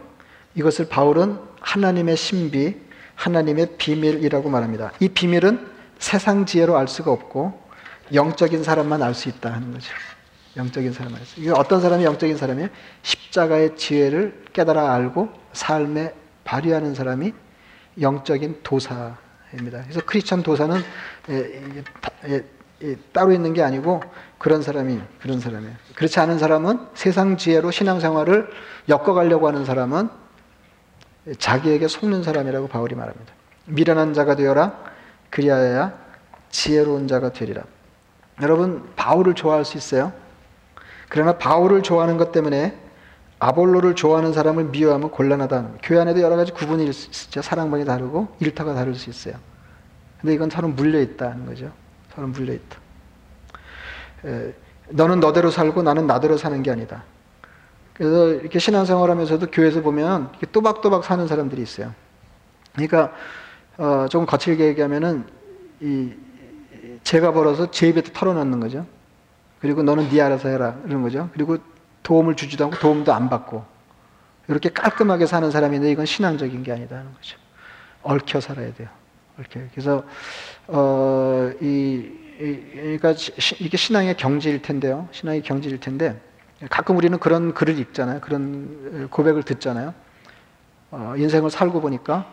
이것을 0.55 0.89
바울은 0.89 1.37
하나님의 1.61 2.17
신비, 2.17 2.77
하나님의 3.17 3.77
비밀이라고 3.77 4.51
말합니다. 4.51 4.93
이 5.01 5.09
비밀은 5.09 5.67
세상 5.99 6.47
지혜로 6.47 6.77
알 6.77 6.87
수가 6.87 7.11
없고 7.11 7.67
영적인 8.13 8.63
사람만 8.63 9.03
알 9.03 9.15
수 9.15 9.29
있다 9.29 9.53
하는 9.53 9.73
거죠. 9.73 9.93
영적인 10.57 10.93
사람 10.93 11.15
알 11.15 11.21
수. 11.25 11.41
이게 11.41 11.51
어떤 11.51 11.81
사람이 11.81 12.05
영적인 12.05 12.37
사람이에요? 12.37 12.69
십자가의 13.03 13.77
지혜를 13.77 14.45
깨달아 14.53 14.93
알고 14.95 15.29
삶에 15.53 16.15
발휘하는 16.45 16.95
사람이 16.95 17.33
영적인 18.01 18.61
도사입니다. 18.63 19.83
그래서 19.83 20.01
크리스천 20.05 20.43
도사는 20.43 20.81
예, 21.31 21.63
예, 22.29 22.45
예, 22.83 22.97
따로 23.13 23.33
있는 23.33 23.53
게 23.55 23.63
아니고 23.63 24.03
그런 24.39 24.63
사람이 24.63 25.01
그런 25.21 25.41
사람이에요. 25.41 25.75
그렇지 25.95 26.21
않은 26.21 26.39
사람은 26.39 26.89
세상 26.95 27.37
지혜로 27.37 27.71
신앙생활을 27.71 28.49
엮어가려고 28.89 29.49
하는 29.49 29.65
사람은 29.65 30.09
자기에게 31.39 31.89
속는 31.89 32.23
사람이라고 32.23 32.69
바울이 32.69 32.95
말합니다. 32.95 33.33
미련한 33.67 34.15
자가 34.15 34.37
되어라 34.37 34.79
그리하여야 35.31 35.93
지혜로운 36.51 37.09
자가 37.09 37.33
되리라. 37.33 37.63
여러분 38.43 38.89
바울을 38.97 39.35
좋아할 39.35 39.65
수 39.65 39.77
있어요? 39.77 40.13
그러나 41.09 41.39
바울을 41.39 41.83
좋아하는 41.83 42.17
것 42.17 42.33
때문에 42.33 42.79
아볼로를 43.39 43.95
좋아하는 43.95 44.33
사람을 44.33 44.65
미워하면 44.65 45.11
곤란하다. 45.11 45.71
교회 45.83 46.01
안에도 46.01 46.21
여러 46.21 46.37
가지 46.37 46.53
구분이 46.53 46.85
있죠. 46.87 47.41
사랑방이 47.41 47.85
다르고 47.85 48.29
일터가 48.41 48.75
다를 48.75 48.95
수 48.95 49.11
있어요. 49.11 49.35
근데 50.21 50.35
이건 50.35 50.51
서로 50.51 50.69
물려 50.69 51.01
있다는 51.01 51.47
거죠. 51.47 51.71
서로 52.15 52.29
물려 52.29 52.53
있다. 52.53 52.79
에, 54.27 54.55
너는 54.89 55.21
너대로 55.21 55.51
살고 55.51 55.83
나는 55.83 56.07
나대로 56.07 56.37
사는 56.37 56.61
게 56.63 56.71
아니다. 56.71 57.05
그래서 57.95 58.29
이렇게 58.29 58.59
신앙생활 58.59 59.11
하면서도 59.11 59.51
교회에서 59.51 59.83
보면 59.83 60.33
또박또박 60.53 61.05
사는 61.05 61.27
사람들이 61.27 61.63
있어요. 61.63 61.93
그러니까, 62.73 63.13
어, 63.77 64.07
조금 64.09 64.25
거칠게 64.27 64.67
얘기하면은, 64.67 65.25
이, 65.81 66.13
제가 67.03 67.33
벌어서 67.33 67.71
제 67.71 67.89
입에 67.89 68.03
털어넣는 68.03 68.61
거죠. 68.61 68.87
그리고 69.61 69.83
너는 69.83 70.09
네 70.09 70.21
알아서 70.21 70.49
해라. 70.49 70.77
이런 70.87 71.03
거죠. 71.03 71.31
그리고 71.33 71.59
도움을 72.03 72.37
주지도 72.37 72.65
않고 72.65 72.79
도움도 72.79 73.13
안 73.13 73.29
받고. 73.29 73.65
이렇게 74.49 74.71
깔끔하게 74.71 75.27
사는 75.27 75.51
사람인데 75.51 75.91
이건 75.91 76.07
신앙적인 76.07 76.63
게 76.63 76.73
아니다는 76.73 77.13
거죠. 77.15 77.37
얽혀 78.03 78.41
살아야 78.41 78.73
돼요. 78.73 78.89
얽혀. 79.39 79.61
그래서, 79.73 80.05
어, 80.69 81.51
이, 81.61 82.11
그러니까 82.39 83.15
이게 83.59 83.77
신앙의 83.77 84.17
경지일 84.17 84.63
텐데요. 84.63 85.09
신앙의 85.11 85.43
경지일 85.43 85.81
텐데 85.81 86.21
가끔 86.71 86.97
우리는 86.97 87.19
그런 87.19 87.53
글을 87.53 87.79
읽잖아요. 87.79 88.21
그런 88.21 89.09
고백을 89.11 89.43
듣잖아요. 89.43 89.93
어, 90.91 91.15
인생을 91.17 91.51
살고 91.51 91.81
보니까 91.81 92.27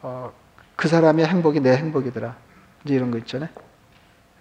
어, 0.00 0.32
그 0.76 0.88
사람의 0.88 1.26
행복이 1.26 1.60
내 1.60 1.76
행복이더라. 1.76 2.36
이제 2.84 2.94
이런 2.94 3.10
거 3.10 3.18
있잖아요. 3.18 3.48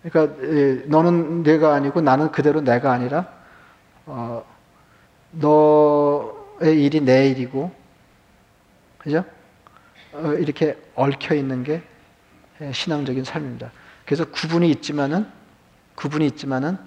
그러니까 0.03 0.41
예, 0.43 0.83
너는 0.85 1.43
내가 1.43 1.73
아니고 1.73 2.01
나는 2.01 2.31
그대로 2.31 2.61
내가 2.61 2.91
아니라 2.91 3.27
어, 4.05 4.43
너의 5.31 6.83
일이 6.83 7.01
내 7.01 7.29
일이고, 7.29 7.71
그죠? 8.99 9.25
어, 10.13 10.33
이렇게 10.33 10.77
얽혀 10.95 11.35
있는 11.35 11.63
게 11.63 11.81
예, 12.61 12.71
신앙적인 12.71 13.23
삶입니다. 13.23 13.71
그래서 14.05 14.25
구분이 14.25 14.69
있지만은 14.71 15.27
구분이 15.95 16.25
있지만은 16.27 16.77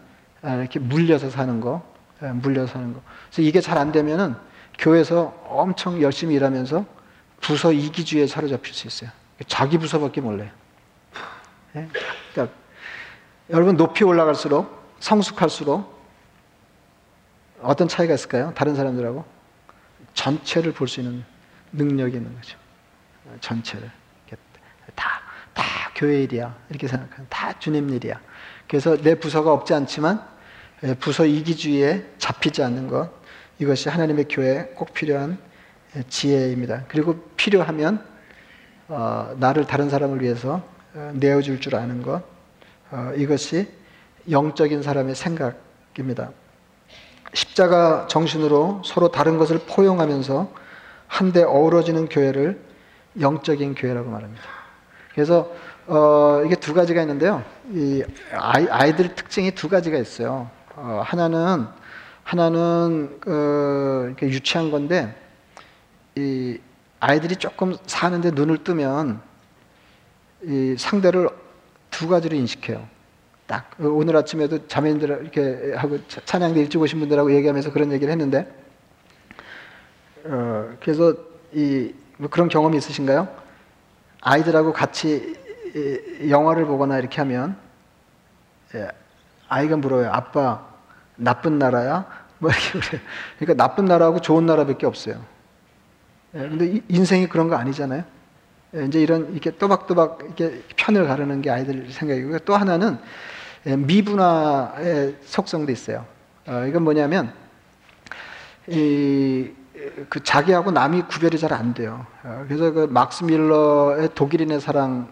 아, 0.42 0.54
이렇게 0.54 0.78
물려서 0.78 1.28
사는 1.30 1.60
거, 1.60 1.82
예, 2.22 2.28
물려서 2.28 2.72
사는 2.72 2.94
거. 2.94 3.00
그래서 3.30 3.42
이게 3.42 3.60
잘 3.60 3.76
안 3.76 3.92
되면은 3.92 4.34
교회에서 4.78 5.26
엄청 5.46 6.00
열심히 6.00 6.36
일하면서 6.36 6.86
부서 7.40 7.72
이기주의에 7.72 8.26
사로잡힐 8.26 8.72
수 8.72 8.86
있어요. 8.86 9.10
자기 9.46 9.76
부서밖에 9.78 10.20
몰라요. 10.22 10.50
예? 11.76 11.88
그러니까 12.33 12.56
여러분 13.50 13.76
높이 13.76 14.04
올라갈수록 14.04 14.80
성숙할수록 15.00 16.00
어떤 17.62 17.88
차이가 17.88 18.14
있을까요? 18.14 18.52
다른 18.54 18.74
사람들하고 18.74 19.24
전체를 20.14 20.72
볼 20.72 20.88
수 20.88 21.00
있는 21.00 21.24
능력이 21.72 22.16
있는 22.16 22.35
거죠. 22.35 22.59
전체를 23.40 23.90
다, 24.94 25.22
다 25.54 25.64
교회 25.94 26.22
일이야 26.22 26.56
이렇게 26.68 26.88
생각하는 26.88 27.26
다 27.28 27.56
주님 27.59 27.90
일이야. 27.90 28.20
그래서 28.66 28.96
내 28.96 29.14
부서가 29.14 29.52
없지 29.52 29.74
않지만 29.74 30.26
예, 30.83 30.94
부서 30.94 31.26
이기주의에 31.26 32.06
잡히지 32.18 32.62
않는 32.62 32.88
것 32.88 33.11
이것이 33.59 33.88
하나님의 33.88 34.26
교회에 34.28 34.72
꼭 34.74 34.94
필요한 34.94 35.38
예, 35.96 36.02
지혜입니다. 36.09 36.85
그리고 36.88 37.20
필요하면 37.37 38.04
어, 38.88 39.35
나를 39.38 39.66
다른 39.66 39.90
사람을 39.90 40.22
위해서 40.22 40.54
어, 40.54 40.80
내어줄 41.12 41.61
줄 41.61 41.76
아는 41.76 42.03
것 42.03 42.22
어, 42.90 43.12
이것이 43.16 43.68
영적인 44.31 44.83
사람의 44.83 45.14
생각입니다. 45.14 46.31
십자가 47.33 48.07
정신으로 48.09 48.83
서로 48.85 49.11
다른 49.11 49.38
것을 49.38 49.61
포용하면서 49.61 50.50
한데 51.07 51.42
어우러지는 51.42 52.09
교회를 52.09 52.61
영적인 53.20 53.74
교회라고 53.74 54.11
말합니다. 54.11 54.42
그래서 55.14 55.53
어, 55.87 56.42
이게 56.44 56.55
두 56.57 56.74
가지가 56.74 57.00
있는데요. 57.03 57.42
이 57.72 58.05
아이, 58.33 58.66
아이들 58.68 59.14
특징이 59.14 59.53
두 59.53 59.68
가지가 59.68 59.98
있어요. 59.98 60.50
어, 60.76 61.03
하나는 61.05 61.66
하나는 62.22 63.18
어, 63.26 64.14
유치한 64.22 64.70
건데 64.70 65.14
이 66.16 66.59
아이들이 67.00 67.37
조금 67.37 67.76
사는데 67.87 68.31
눈을 68.33 68.62
뜨면 68.62 69.20
이 70.42 70.74
상대를 70.79 71.29
두 71.90 72.09
가지로 72.09 72.37
인식해요. 72.37 72.87
딱 73.46 73.70
오늘 73.81 74.16
아침에도 74.16 74.66
자매님들 74.68 75.09
이렇게 75.22 75.74
하고 75.76 75.98
찬양대 76.07 76.61
일찍 76.61 76.81
오신 76.81 77.00
분들하고 77.00 77.35
얘기하면서 77.35 77.72
그런 77.72 77.90
얘기를 77.92 78.11
했는데 78.12 78.46
어, 80.24 80.76
그래서 80.81 81.14
이 81.53 81.92
뭐 82.20 82.29
그런 82.29 82.48
경험이 82.50 82.76
있으신가요? 82.76 83.29
아이들하고 84.20 84.74
같이 84.74 85.35
영화를 86.29 86.66
보거나 86.66 86.98
이렇게 86.98 87.16
하면 87.22 87.57
예, 88.74 88.88
아이가 89.48 89.79
물어요. 89.79 90.11
아빠 90.12 90.66
나쁜 91.16 91.59
나라야? 91.59 92.07
뭐 92.38 92.50
이렇게 92.50 92.79
그래요. 92.79 93.03
그러니까 93.38 93.64
나쁜 93.64 93.87
나라하고 93.87 94.20
좋은 94.20 94.44
나라밖에 94.44 94.85
없어요. 94.85 95.24
예, 96.35 96.40
근데 96.40 96.83
인생이 96.88 97.26
그런 97.26 97.48
거 97.48 97.57
아니잖아요. 97.57 98.05
예, 98.74 98.85
이제 98.85 99.00
이런 99.00 99.33
이렇게 99.33 99.50
또박또박 99.50 100.18
이렇게 100.24 100.62
편을 100.76 101.06
가르는 101.06 101.42
게 101.42 101.50
아이들 101.50 101.90
생각이고요. 101.90 102.38
또 102.40 102.54
하나는 102.56 102.98
예, 103.66 103.76
미분화의 103.76 105.16
속성도 105.22 105.72
있어요. 105.72 106.04
어, 106.46 106.64
이건 106.68 106.85
뭐냐면 106.85 107.33
이, 108.68 109.50
그 110.09 110.22
자기하고 110.22 110.70
남이 110.70 111.02
구별이 111.02 111.38
잘 111.38 111.52
안 111.52 111.74
돼요. 111.74 112.06
어, 112.22 112.44
그래서 112.46 112.70
그 112.70 112.87
막스 112.90 113.24
밀러의 113.24 114.11
독일인의 114.14 114.61
사랑을 114.61 115.06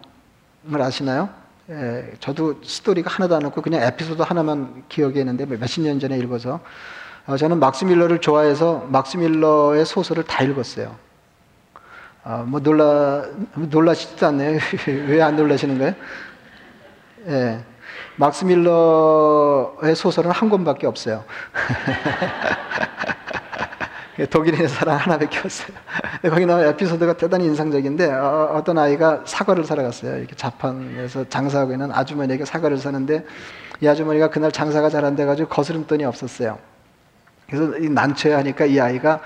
아시나요? 0.79 1.29
예, 1.69 2.13
저도 2.19 2.61
스토리가 2.63 3.11
하나도 3.11 3.35
안 3.35 3.45
없고 3.45 3.61
그냥 3.61 3.83
에피소드 3.83 4.21
하나만 4.21 4.85
기억에 4.89 5.19
있는데 5.19 5.45
몇십 5.45 5.83
년 5.83 5.99
전에 5.99 6.17
읽어서 6.17 6.61
어, 7.27 7.37
저는 7.37 7.59
막스 7.59 7.83
밀러를 7.85 8.21
좋아해서 8.21 8.87
막스 8.89 9.17
밀러의 9.17 9.85
소설을 9.85 10.23
다 10.23 10.43
읽었어요. 10.43 10.95
어, 12.23 12.43
뭐 12.45 12.59
놀라 12.59 13.23
놀라시지도 13.55 14.27
않네요. 14.27 14.59
왜 15.07 15.21
안 15.21 15.35
놀라시는 15.35 15.77
거예요? 15.77 15.93
예. 17.27 17.59
막스 18.17 18.45
밀러의 18.45 19.95
소설은 19.95 20.31
한 20.31 20.49
권밖에 20.49 20.85
없어요. 20.87 21.23
독일인의 24.29 24.67
사랑 24.67 24.97
하나밖에 24.97 25.39
없어요. 25.39 25.69
거기 26.29 26.45
나온 26.45 26.61
에피소드가 26.65 27.13
대단히 27.13 27.45
인상적인데 27.45 28.11
어, 28.11 28.61
떤 28.65 28.77
아이가 28.77 29.21
사과를 29.25 29.63
사러 29.63 29.81
갔어요. 29.83 30.17
이렇게 30.17 30.35
자판에서 30.35 31.29
장사하고 31.29 31.71
있는 31.71 31.91
아주머니에게 31.93 32.43
사과를 32.43 32.77
사는데 32.77 33.25
이 33.79 33.87
아주머니가 33.87 34.29
그날 34.29 34.51
장사가 34.51 34.89
잘 34.89 35.05
안 35.05 35.15
돼가지고 35.15 35.47
거스름돈이 35.47 36.03
없었어요. 36.03 36.59
그래서 37.49 37.71
난처해 37.79 38.35
하니까 38.35 38.65
이 38.65 38.77
아이가 38.79 39.21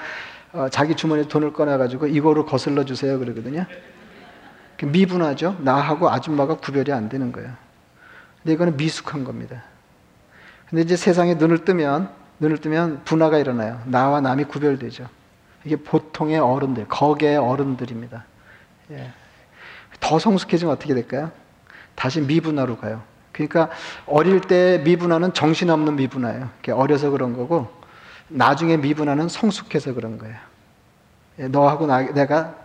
어, 0.53 0.69
자기 0.69 0.95
주머니에 0.95 1.27
돈을 1.27 1.51
꺼내가지고 1.51 2.07
이거로 2.07 2.45
거슬러 2.45 2.85
주세요 2.85 3.19
그러거든요. 3.19 3.65
미분하죠. 4.83 5.57
나하고 5.59 6.09
아줌마가 6.09 6.57
구별이 6.57 6.91
안 6.91 7.09
되는 7.09 7.31
거예요. 7.31 7.51
근데 8.41 8.53
이거는 8.53 8.77
미숙한 8.77 9.23
겁니다. 9.23 9.63
근데 10.69 10.81
이제 10.83 10.95
세상에 10.95 11.35
눈을 11.35 11.65
뜨면, 11.65 12.09
눈을 12.39 12.57
뜨면 12.57 13.03
분화가 13.05 13.37
일어나요. 13.37 13.81
나와 13.85 14.19
남이 14.21 14.45
구별되죠. 14.45 15.07
이게 15.63 15.77
보통의 15.77 16.39
어른들, 16.39 16.87
거계의 16.89 17.37
어른들입니다. 17.37 18.25
예. 18.91 19.11
더 19.99 20.19
성숙해지면 20.19 20.73
어떻게 20.73 20.93
될까요? 20.93 21.31
다시 21.95 22.19
미분화로 22.19 22.77
가요. 22.77 23.01
그러니까 23.31 23.69
어릴 24.05 24.41
때 24.41 24.81
미분화는 24.83 25.33
정신없는 25.33 25.95
미분화예요. 25.95 26.49
어려서 26.73 27.09
그런 27.09 27.37
거고, 27.37 27.71
나중에 28.27 28.77
미분화는 28.77 29.29
성숙해서 29.29 29.93
그런 29.93 30.17
거예요. 30.17 30.35
예, 31.39 31.47
너하고 31.47 31.85
나, 31.85 32.01
내가 32.01 32.55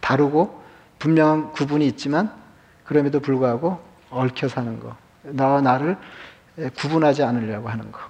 다르고 0.00 0.62
분명한 0.98 1.52
구분이 1.52 1.86
있지만, 1.88 2.32
그럼에도 2.84 3.20
불구하고 3.20 3.80
얽혀 4.10 4.48
사는 4.48 4.80
거. 4.80 4.96
나와 5.22 5.60
나를 5.60 5.96
구분하지 6.76 7.22
않으려고 7.22 7.68
하는 7.68 7.90
거. 7.92 8.00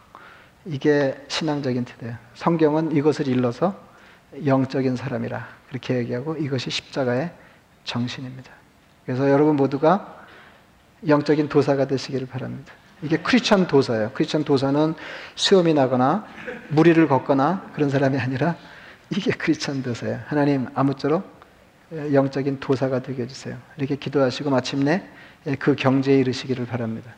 이게 0.64 1.22
신앙적인 1.28 1.84
태도예요. 1.84 2.16
성경은 2.34 2.92
이것을 2.92 3.28
일러서 3.28 3.74
영적인 4.44 4.96
사람이라 4.96 5.46
그렇게 5.68 5.96
얘기하고 5.96 6.36
이것이 6.36 6.70
십자가의 6.70 7.32
정신입니다. 7.84 8.50
그래서 9.04 9.30
여러분 9.30 9.56
모두가 9.56 10.26
영적인 11.06 11.48
도사가 11.48 11.86
되시기를 11.86 12.26
바랍니다. 12.26 12.72
이게 13.02 13.16
크리스천 13.16 13.66
도사예요. 13.66 14.10
크리스천 14.12 14.44
도사는 14.44 14.94
수염이 15.34 15.74
나거나 15.74 16.26
무리를 16.68 17.06
걷거나 17.08 17.70
그런 17.74 17.90
사람이 17.90 18.18
아니라 18.18 18.56
이게 19.10 19.30
크리스천 19.30 19.82
도사예요. 19.82 20.20
하나님 20.26 20.66
아무쪼록 20.74 21.40
영적인 21.92 22.60
도사가 22.60 23.00
되게 23.00 23.22
해주세요. 23.22 23.56
이렇게 23.76 23.96
기도하시고 23.96 24.50
마침내 24.50 25.02
예, 25.46 25.54
그 25.54 25.74
경제에 25.74 26.18
이르시기를 26.18 26.66
바랍니다. 26.66 27.12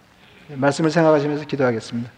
예, 0.51 0.57
말씀을 0.57 0.91
생각하시면서 0.91 1.45
기도하겠습니다. 1.47 2.11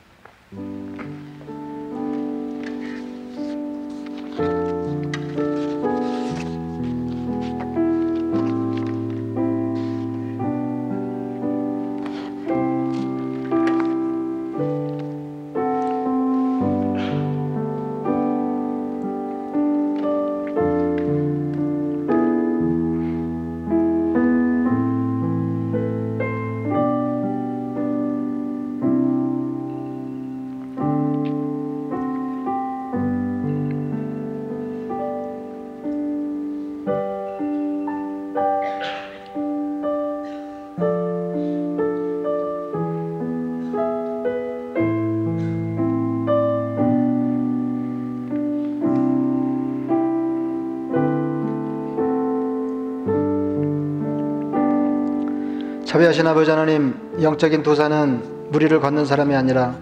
자비하신 56.14 56.26
아버지 56.28 56.48
하나님, 56.48 56.94
영적인 57.20 57.64
도사는 57.64 58.50
무리를 58.50 58.78
걷는 58.78 59.04
사람이 59.04 59.34
아니라 59.34 59.76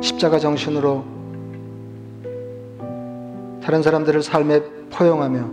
십자가 0.00 0.38
정신으로 0.38 1.04
다른 3.62 3.82
사람들을 3.82 4.22
삶에 4.22 4.62
포용하며 4.90 5.50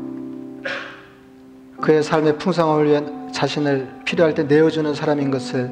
그의 1.82 2.02
삶의 2.04 2.38
풍성함을 2.38 2.88
위해 2.88 3.04
자신을 3.34 3.90
필요할 4.06 4.34
때 4.34 4.44
내어주는 4.44 4.94
사람인 4.94 5.30
것을 5.30 5.70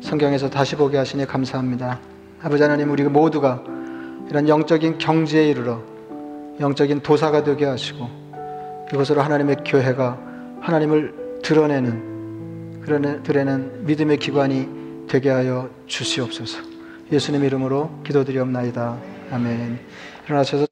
성경에서 0.00 0.48
다시 0.48 0.74
보게 0.74 0.96
하시니 0.96 1.26
감사합니다. 1.26 2.00
아버지 2.42 2.62
하나님, 2.62 2.90
우리 2.90 3.04
모두가 3.04 3.62
이런 4.30 4.48
영적인 4.48 4.96
경지에 4.96 5.46
이르러 5.50 5.82
영적인 6.58 7.00
도사가 7.00 7.44
되게 7.44 7.66
하시고 7.66 8.08
이것으로 8.92 9.20
하나님의 9.20 9.58
교회가 9.66 10.18
하나님을 10.60 11.40
드러내는 11.42 12.09
드러내는 13.22 13.86
믿음의 13.86 14.18
기관이 14.18 15.06
되게 15.08 15.30
하여 15.30 15.70
주시옵소서. 15.86 16.58
예수님 17.12 17.44
이름으로 17.44 18.02
기도드리옵나이다. 18.04 18.98
아멘. 19.32 19.78
일어나셔서 20.26 20.66